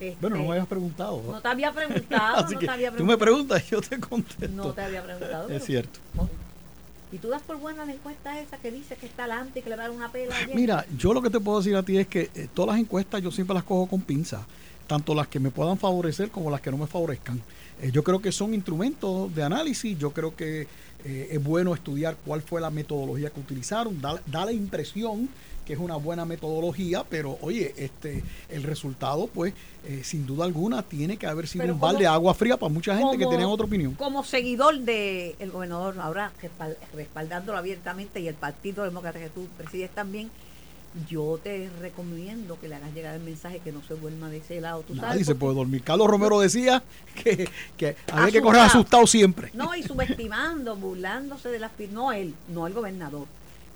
[0.00, 1.22] Este, Bueno, no me habías preguntado.
[1.30, 3.18] no te había preguntado, Así no que te había tú me preguntado.
[3.58, 4.48] preguntas y yo te contesto.
[4.56, 5.48] No te había preguntado.
[5.50, 6.00] Es cierto.
[7.12, 9.70] ¿Y tú das por buena la encuesta esa que dice que está adelante y que
[9.70, 10.54] le va a dar una pela ayer?
[10.54, 13.20] Mira, yo lo que te puedo decir a ti es que eh, todas las encuestas
[13.20, 14.46] yo siempre las cojo con pinza,
[14.86, 17.40] tanto las que me puedan favorecer como las que no me favorezcan.
[17.82, 20.68] Eh, yo creo que son instrumentos de análisis, yo creo que
[21.04, 25.28] eh, es bueno estudiar cuál fue la metodología que utilizaron, da, da la impresión
[25.64, 29.54] que es una buena metodología, pero oye, este el resultado pues
[29.86, 32.56] eh, sin duda alguna tiene que haber sido Pero un balde como- de agua fría
[32.56, 33.94] para mucha gente que tenía otra opinión.
[33.94, 39.90] Como seguidor del gobernador, ahora respal- respaldándolo abiertamente y el Partido Demócrata que tú presides
[39.90, 40.30] también,
[41.08, 44.60] yo te recomiendo que le hagas llegar el mensaje que no se duerma de ese
[44.60, 44.80] lado.
[44.82, 45.82] ¿tú sabes Nadie se puede dormir.
[45.84, 46.82] Carlos Romero decía
[47.22, 49.06] que, que había que correr Asustado.
[49.06, 49.52] siempre.
[49.54, 53.28] No, y subestimando, burlándose de la aspi- no él, no el gobernador,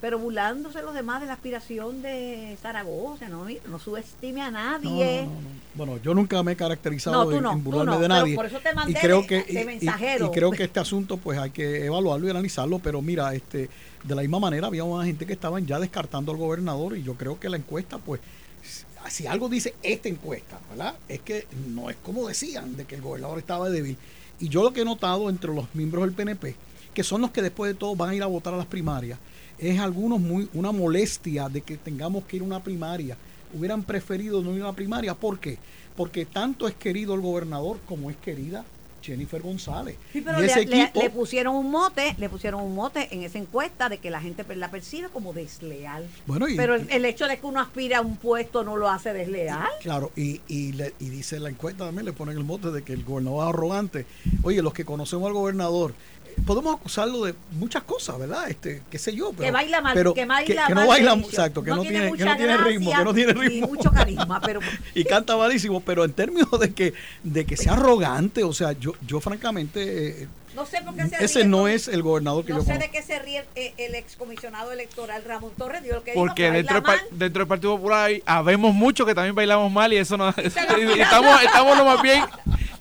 [0.04, 5.22] pero burlándose los demás de la aspiración de Zaragoza, no, no subestime a nadie.
[5.24, 5.48] no, no, no.
[5.74, 8.34] Bueno, yo nunca me he caracterizado en, no, en tú burlarme no, de nadie.
[8.34, 10.26] por eso te mandé y creo que de y- y- mensajero.
[10.26, 13.70] Y, creo que este asunto pues hay que evaluarlo y analizarlo, pero mira, este
[14.02, 17.14] de la misma manera había una gente que estaban ya descartando al gobernador y yo
[17.14, 18.20] creo que la encuesta pues
[18.62, 20.96] si- si algo dice esta encuesta, ¿verdad?
[21.08, 23.96] Es que no es como decían de que el gobernador estaba débil.
[24.38, 26.56] Y yo lo que he notado entre los miembros del PNP,
[26.92, 29.18] que son los que después de todo van a ir a votar a las primarias,
[29.58, 33.16] es algunos muy una molestia de que tengamos que ir a una primaria.
[33.56, 35.14] Hubieran preferido no ir a la primaria.
[35.14, 35.58] ¿Por qué?
[35.96, 38.64] Porque tanto es querido el gobernador como es querida
[39.00, 39.96] Jennifer González.
[40.14, 43.06] Sí, pero y le, ese le- equipo, le pusieron un mote, le pusieron un mote
[43.14, 46.06] en esa encuesta de que la gente la percibe como desleal.
[46.26, 48.88] bueno, y, Pero el, el hecho de que uno aspire a un puesto no lo
[48.88, 49.68] hace desleal.
[49.82, 52.94] Claro, y, y, le- y dice la encuesta también, le ponen el mote de que
[52.94, 54.06] el gobernador es arrogante.
[54.42, 55.92] Oye, los que conocemos al gobernador,
[56.34, 58.48] podemos acusarlo de muchas cosas, ¿verdad?
[58.48, 61.12] Este, qué sé yo, pero, que baila mal, pero que baila que mal no baila,
[61.14, 63.66] exacto, que no, tiene, que mucha no tiene ritmo, que no tiene ritmo.
[63.66, 64.60] Y mucho carisma, pero
[64.94, 68.94] y canta malísimo, pero en términos de que de que sea arrogante, o sea, yo
[69.06, 72.44] yo francamente eh, no sé por qué se ese ríe no con- es el gobernador
[72.44, 72.92] que No yo sé conozco.
[72.92, 76.44] de qué se ríe eh, el excomisionado electoral Ramón Torres, dijo lo que dijo, Porque
[76.44, 79.96] que dentro del, dentro del Partido Popular hay- habemos mucho que también bailamos mal y
[79.96, 80.28] eso no...
[80.38, 80.46] y
[81.00, 82.24] estamos, estamos lo más bien...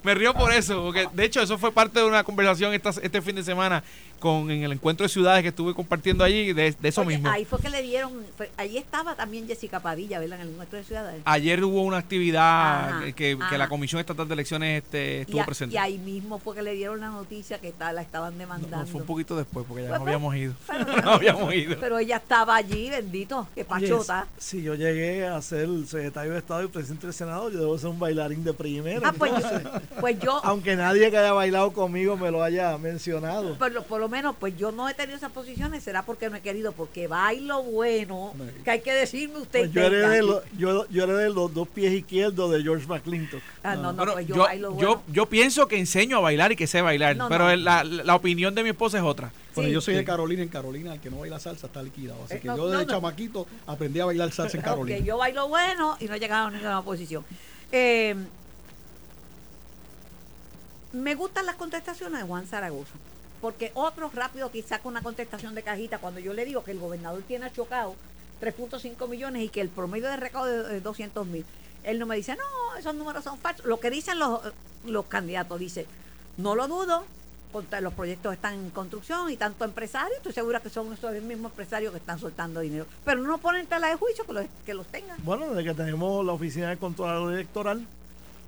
[0.02, 3.22] Me río por eso, porque de hecho eso fue parte de una conversación esta- este
[3.22, 3.82] fin de semana
[4.24, 7.28] con en el encuentro de ciudades que estuve compartiendo allí de, de eso Oye, mismo.
[7.30, 10.40] Ahí fue que le dieron, fue- ahí estaba también Jessica Padilla, ¿verdad?
[10.40, 11.20] En el encuentro de ciudades.
[11.26, 15.44] Ayer hubo una actividad Ajá, que, la Comisión Estatal de Elecciones este, y, estuvo a-
[15.44, 15.74] presente.
[15.74, 18.78] y ahí mismo fue que le dieron la noticia que está, la estaban demandando.
[18.78, 20.54] no, fue un poquito después, porque ya Pues, no pues, habíamos ido.
[20.66, 21.76] pero- no habíamos ido.
[21.78, 24.26] Pero ella estaba allí, bendito, que pachota.
[24.38, 27.90] Si yo llegué a ser secretario de Estado y presidente del Senado, yo debo ser
[27.90, 29.00] un bailarín de primera.
[29.06, 29.70] Ah, pues yo,
[30.00, 33.58] pues yo Aunque nadie que haya bailado conmigo me lo haya mencionado.
[33.58, 36.36] por lo, por lo menos, pues yo no he tenido esas posiciones, será porque no
[36.36, 38.32] he querido, porque bailo bueno,
[38.64, 39.60] que hay que decirme usted.
[39.60, 40.26] Pues yo heredé, aquí.
[40.26, 43.42] lo- yo, yo heredé los dos pies izquierdos de George McClintock.
[43.64, 44.88] Ah, no, no, Bueno, pues yo, yo, bailo bueno.
[44.88, 47.56] yo, yo pienso que enseño a bailar y que sé bailar, No, pero no.
[47.56, 49.32] La, la opinión de mi esposa es otra.
[49.54, 49.74] Bueno, Sí.
[49.74, 52.40] yo soy de Carolina, en Carolina el que no baila salsa está liquidado, así Eh,
[52.40, 52.94] que no, yo desde no, no.
[52.96, 54.98] chamaquito aprendí a bailar salsa en Carolina.
[54.98, 57.24] Ok, yo bailo bueno y no he llegado a ninguna posición.
[57.72, 58.14] Eh,
[60.92, 62.92] me gustan las contestaciones de Juan Zaragoza,
[63.44, 66.78] porque otros rápido quizá con una contestación de cajita, cuando yo le digo que el
[66.78, 67.94] gobernador tiene chocado
[68.40, 71.44] 3.5 millones y que el promedio de recaudo es 200 mil,
[71.82, 73.66] él no me dice, no, esos números son falsos.
[73.66, 74.40] Lo que dicen los,
[74.86, 75.86] los candidatos, dice,
[76.38, 77.04] no lo dudo,
[77.82, 81.92] los proyectos están en construcción y tanto empresarios, estoy segura que son esos mismos empresarios
[81.92, 84.86] que están soltando dinero, pero no ponen en tela de juicio que los, que los
[84.86, 85.18] tengan.
[85.22, 87.86] Bueno, desde que tenemos la oficina de controlador electoral,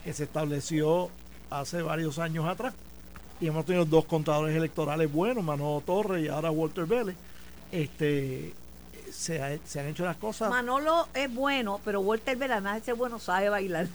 [0.05, 1.11] que se estableció
[1.51, 2.73] hace varios años atrás,
[3.41, 7.17] y hemos tenido dos contadores electorales buenos, Manolo Torres y ahora Walter Vélez,
[7.73, 8.53] este,
[9.13, 10.51] se, ha- se han hecho las cosas.
[10.51, 13.87] Manolo es bueno, pero Walter Vera, además de ser bueno, sabe bailar.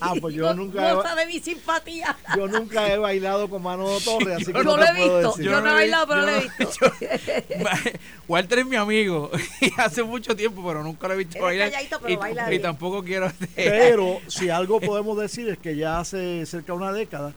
[0.00, 2.16] Ah, pues yo Go- nunca he- de mi simpatía.
[2.36, 5.44] Yo nunca he bailado con Manolo Torres, así que no lo he puedo visto, decir.
[5.44, 6.92] yo, Yo no no he bailado, pero lo he no- visto.
[8.28, 9.30] Walter es mi amigo
[9.60, 11.70] y hace mucho tiempo, pero nunca lo he visto bailar.
[11.70, 12.62] calladito, pero y, baila y bien.
[12.62, 13.30] tampoco quiero.
[13.54, 17.32] Pero si algo podemos decir es que ya hace cerca de una década,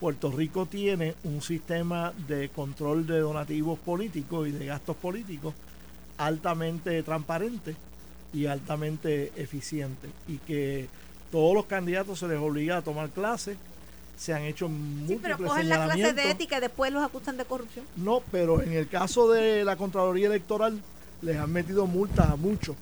[0.00, 5.54] Puerto Rico tiene un sistema de control de donativos políticos y de gastos políticos
[6.18, 7.76] altamente transparente
[8.32, 10.08] y altamente eficiente.
[10.28, 10.88] Y que
[11.30, 13.56] todos los candidatos se les obliga a tomar clases,
[14.16, 17.36] se han hecho Sí, múltiples pero cogen las clases de ética y después los acusan
[17.36, 17.84] de corrupción.
[17.96, 20.80] No, pero en el caso de la Contraloría Electoral
[21.22, 22.76] les han metido multas a muchos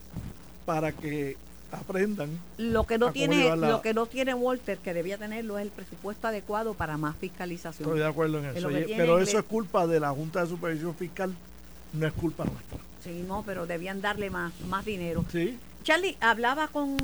[0.64, 1.36] para que
[1.80, 2.30] aprendan.
[2.58, 5.70] Lo que no tiene, la- lo que no tiene Walter, que debía tenerlo, es el
[5.70, 7.88] presupuesto adecuado para más fiscalización.
[7.88, 8.68] Estoy de acuerdo en Es eso.
[8.68, 11.34] Pero eso es culpa de la Junta de Supervisión Fiscal,
[11.92, 12.78] no es culpa nuestra.
[13.02, 15.24] Sí, no, pero debían darle más, más dinero.
[15.30, 15.58] ¿Sí?
[15.82, 16.96] Charlie, hablaba con,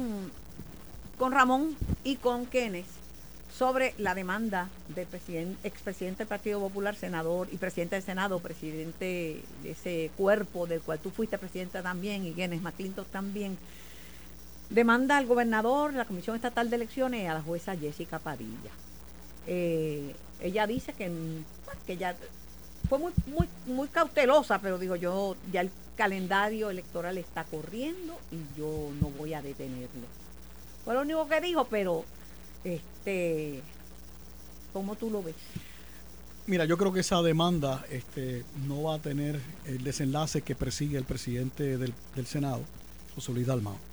[1.19, 2.87] con Ramón y con Kenneth
[3.55, 9.43] sobre la demanda del presidente, expresidente del Partido Popular, senador y presidente del Senado, presidente
[9.63, 13.59] de ese cuerpo del cual tú fuiste presidenta también y Kenneth McClintock también.
[14.71, 18.71] Demanda al gobernador, la Comisión Estatal de Elecciones a la jueza Jessica Padilla.
[19.47, 21.45] Eh, ella dice que, mm,
[21.87, 22.17] que ya
[22.89, 28.59] fue muy, muy, muy cautelosa, pero digo yo, ya el calendario electoral está corriendo y
[28.59, 30.07] yo no voy a detenerlo.
[30.85, 32.05] Fue lo único que dijo, pero
[32.63, 33.61] este,
[34.73, 35.35] ¿cómo tú lo ves?
[36.47, 40.97] Mira, yo creo que esa demanda este, no va a tener el desenlace que persigue
[40.97, 42.63] el presidente del, del Senado,
[43.15, 43.90] José Luis Dalmao.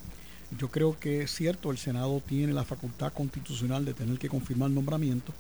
[0.56, 4.70] Yo creo que es cierto, el Senado tiene la facultad constitucional de tener que confirmar
[4.70, 5.36] nombramientos,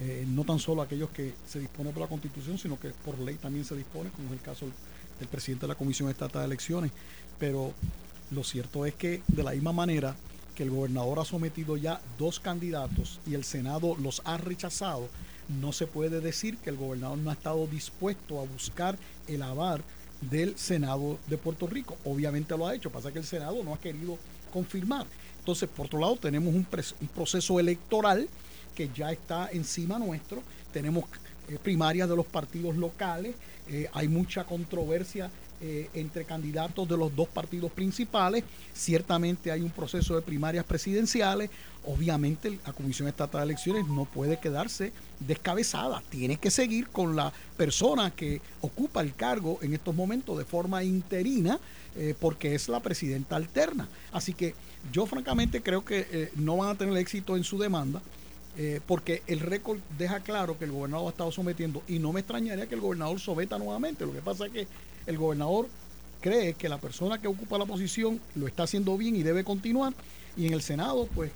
[0.00, 3.36] eh, no tan solo aquellos que se dispone por la Constitución, sino que por ley
[3.36, 4.66] también se dispone, como es el caso
[5.18, 6.90] del presidente de la Comisión Estatal de Elecciones.
[7.38, 7.72] Pero
[8.32, 10.16] lo cierto es que de la misma manera
[10.56, 15.08] que el gobernador ha sometido ya dos candidatos y el Senado los ha rechazado,
[15.60, 18.98] no se puede decir que el gobernador no ha estado dispuesto a buscar
[19.28, 19.82] el avar
[20.20, 21.96] del Senado de Puerto Rico.
[22.04, 24.18] Obviamente lo ha hecho, pasa que el Senado no ha querido
[24.50, 25.06] confirmar.
[25.38, 26.66] Entonces, por otro lado, tenemos un,
[27.14, 28.28] proceso electoral
[28.74, 30.42] que ya está encima nuestro.
[30.72, 31.04] Tenemos
[31.48, 33.34] eh, primarias de los partidos locales,
[33.68, 35.30] eh, hay mucha controversia
[35.60, 38.44] eh, entre candidatos de los dos partidos principales.
[38.72, 41.50] Ciertamente hay un proceso de primarias presidenciales.
[41.84, 46.02] Obviamente la Comisión Estatal de Elecciones no puede quedarse descabezada.
[46.08, 50.82] Tiene que seguir con la persona que ocupa el cargo en estos momentos de forma
[50.82, 51.58] interina
[51.96, 53.88] eh, porque es la presidenta alterna.
[54.12, 54.54] Así que
[54.92, 58.00] yo francamente creo que eh, no van a tener éxito en su demanda.
[58.56, 62.20] Eh, porque el récord deja claro que el gobernador ha estado sometiendo y no me
[62.20, 64.04] extrañaría que el gobernador someta nuevamente.
[64.04, 64.66] Lo que pasa es que
[65.06, 65.68] el gobernador
[66.20, 69.92] cree que la persona que ocupa la posición lo está haciendo bien y debe continuar.
[70.36, 71.30] Y en el Senado pues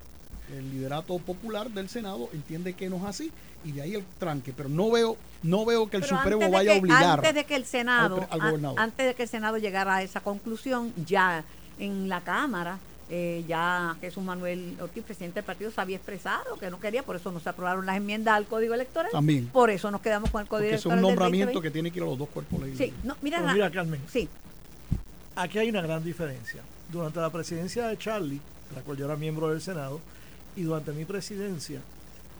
[0.57, 3.33] el liderato popular del Senado entiende que no es así
[3.65, 6.75] y de ahí el tranque, pero no veo no veo que el Pero Supremo vaya
[6.75, 9.97] a obligar antes de que el Senado al- al antes de que el Senado llegara
[9.97, 11.45] a esa conclusión ya
[11.79, 12.79] en la Cámara
[13.11, 17.17] eh, ya Jesús Manuel Ortiz presidente del partido se había expresado que no quería por
[17.17, 19.49] eso no se aprobaron las enmiendas al Código Electoral También.
[19.49, 21.69] por eso nos quedamos con el Código porque es Electoral un del nombramiento 2020.
[21.69, 23.05] que tiene que ir a los dos cuerpos sí legislativos.
[23.05, 24.01] no mira, Pero Ra- mira, Carmen.
[24.11, 24.29] sí
[25.37, 26.63] Aquí hay una gran diferencia.
[26.93, 28.41] Durante la presidencia de Charlie,
[28.71, 30.01] de la cual yo era miembro del Senado,
[30.57, 31.81] y durante mi presidencia,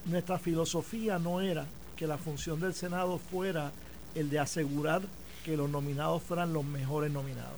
[0.05, 3.73] nuestra filosofía no era que la función del Senado fuera
[4.15, 5.03] el de asegurar
[5.45, 7.57] que los nominados fueran los mejores nominados.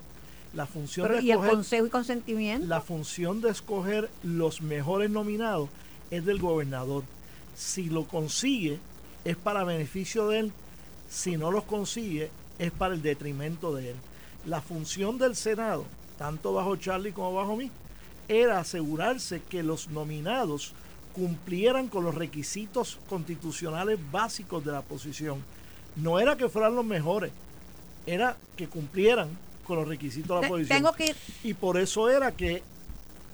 [0.57, 4.63] La función Pero, de y el escoger- consejo y consentimiento la función de escoger los
[4.63, 5.69] mejores nominados
[6.11, 7.05] es del gobernador.
[7.55, 8.79] Si lo consigue,
[9.25, 10.53] es para beneficio de él.
[11.11, 13.97] Si no los consigue, es para el detrimento de él.
[14.47, 15.85] La función del Senado,
[16.19, 17.71] tanto bajo Charlie como bajo mí,
[18.29, 20.73] era asegurarse que los nominados
[21.15, 25.43] cumplieran con los requisitos constitucionales básicos de la posición.
[25.97, 27.31] No era que fueran los mejores,
[28.07, 29.29] era que cumplieran
[29.67, 30.79] con los requisitos de la posición.
[30.79, 32.63] tengo que ir Y por eso era que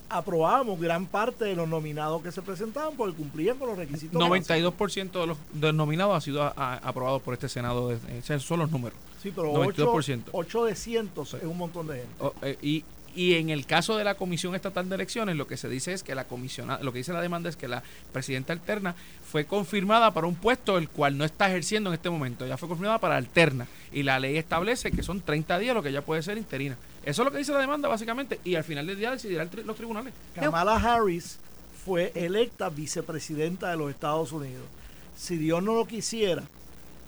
[0.08, 4.12] aprobábamos gran parte de los nominados que se presentaban porque cumplían con los requisitos.
[4.18, 4.48] básicos.
[4.48, 7.88] 92% de los, de los nominados ha sido a- a- aprobado por este Senado.
[7.88, 8.98] de- Esos son los números.
[9.22, 10.30] Sí, pero 92%.
[10.32, 12.12] 8, de cientos es un montón de gente.
[12.20, 12.84] O, eh, y,
[13.14, 16.02] y en el caso de la Comisión Estatal de Elecciones, lo que se dice es
[16.02, 17.82] que la comisiona, lo que dice la demanda es que la
[18.12, 18.94] presidenta alterna
[19.30, 22.46] fue confirmada para un puesto el cual no está ejerciendo en este momento.
[22.46, 23.66] Ya fue confirmada para alterna.
[23.92, 26.76] Y la ley establece que son 30 días lo que ya puede ser interina.
[27.04, 28.40] Eso es lo que dice la demanda, básicamente.
[28.44, 30.12] Y al final del día decidirán los tribunales.
[30.34, 31.38] Kamala Harris
[31.84, 34.64] fue electa vicepresidenta de los Estados Unidos.
[35.16, 36.42] Si Dios no lo quisiera,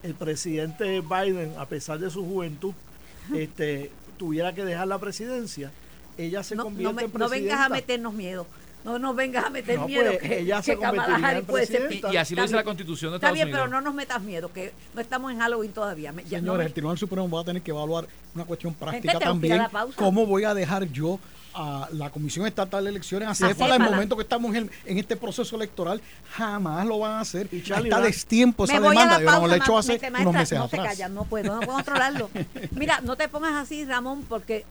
[0.02, 2.74] el presidente Biden, a pesar de su juventud,
[3.34, 5.70] este, tuviera que dejar la presidencia,
[6.18, 7.54] ella se no, no convierte me- en no presidenta.
[7.54, 8.46] vengas a meternos miedo
[8.84, 11.36] no nos vengas a meter No, miedo pues, que, ella se que Kamala convertiría en
[11.36, 11.90] Harris puede ser.
[11.90, 12.64] Y, y así lo Está dice la bien.
[12.66, 13.60] Constitución de Está Estados bien, Unidos.
[13.62, 16.12] pero no nos metas miedo, que no estamos en Halloween todavía.
[16.12, 18.74] Me- ya no Señores, me- el Tribunal Supremo va a tener que evaluar una cuestión
[18.74, 19.56] práctica también.
[19.56, 19.96] la pausa.
[19.96, 21.18] ¿Cómo voy a dejar yo
[21.54, 24.98] a la Comisión Estatal de Elecciones a Céfala en el momento que estamos en, en
[24.98, 26.02] este proceso electoral?
[26.32, 27.48] Jamás lo van a hacer.
[27.52, 29.14] Y Charlie, Está destiempo esa me voy a demanda.
[29.14, 31.10] la Yo no pausa, lo he hecho hace maestra, unos meses no se atrás.
[31.10, 32.28] no puedo, no puedo controlarlo.
[32.72, 34.66] Mira, no te pongas así, Ramón, porque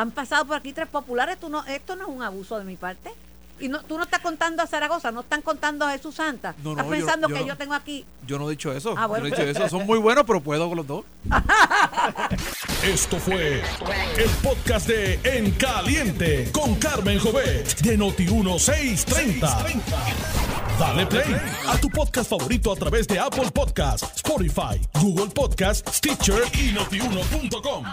[0.00, 1.38] han pasado por aquí tres populares.
[1.40, 3.10] Tú no, esto no es un abuso de mi parte.
[3.60, 6.54] Y no, tú no estás contando a Zaragoza, no están contando a Jesús Santa.
[6.62, 7.46] No, estás no, pensando yo que no.
[7.48, 8.04] yo tengo aquí.
[8.24, 8.94] Yo no he dicho eso.
[8.96, 9.26] Ah, bueno.
[9.26, 9.68] Yo no he dicho eso.
[9.68, 11.04] Son muy buenos, pero puedo con los dos.
[12.84, 13.60] Esto fue
[14.16, 19.82] el podcast de En Caliente con Carmen Jovet de Noti1630.
[20.78, 21.36] Dale play
[21.66, 27.84] a tu podcast favorito a través de Apple Podcasts, Spotify, Google Podcasts, Stitcher y notiuno.com.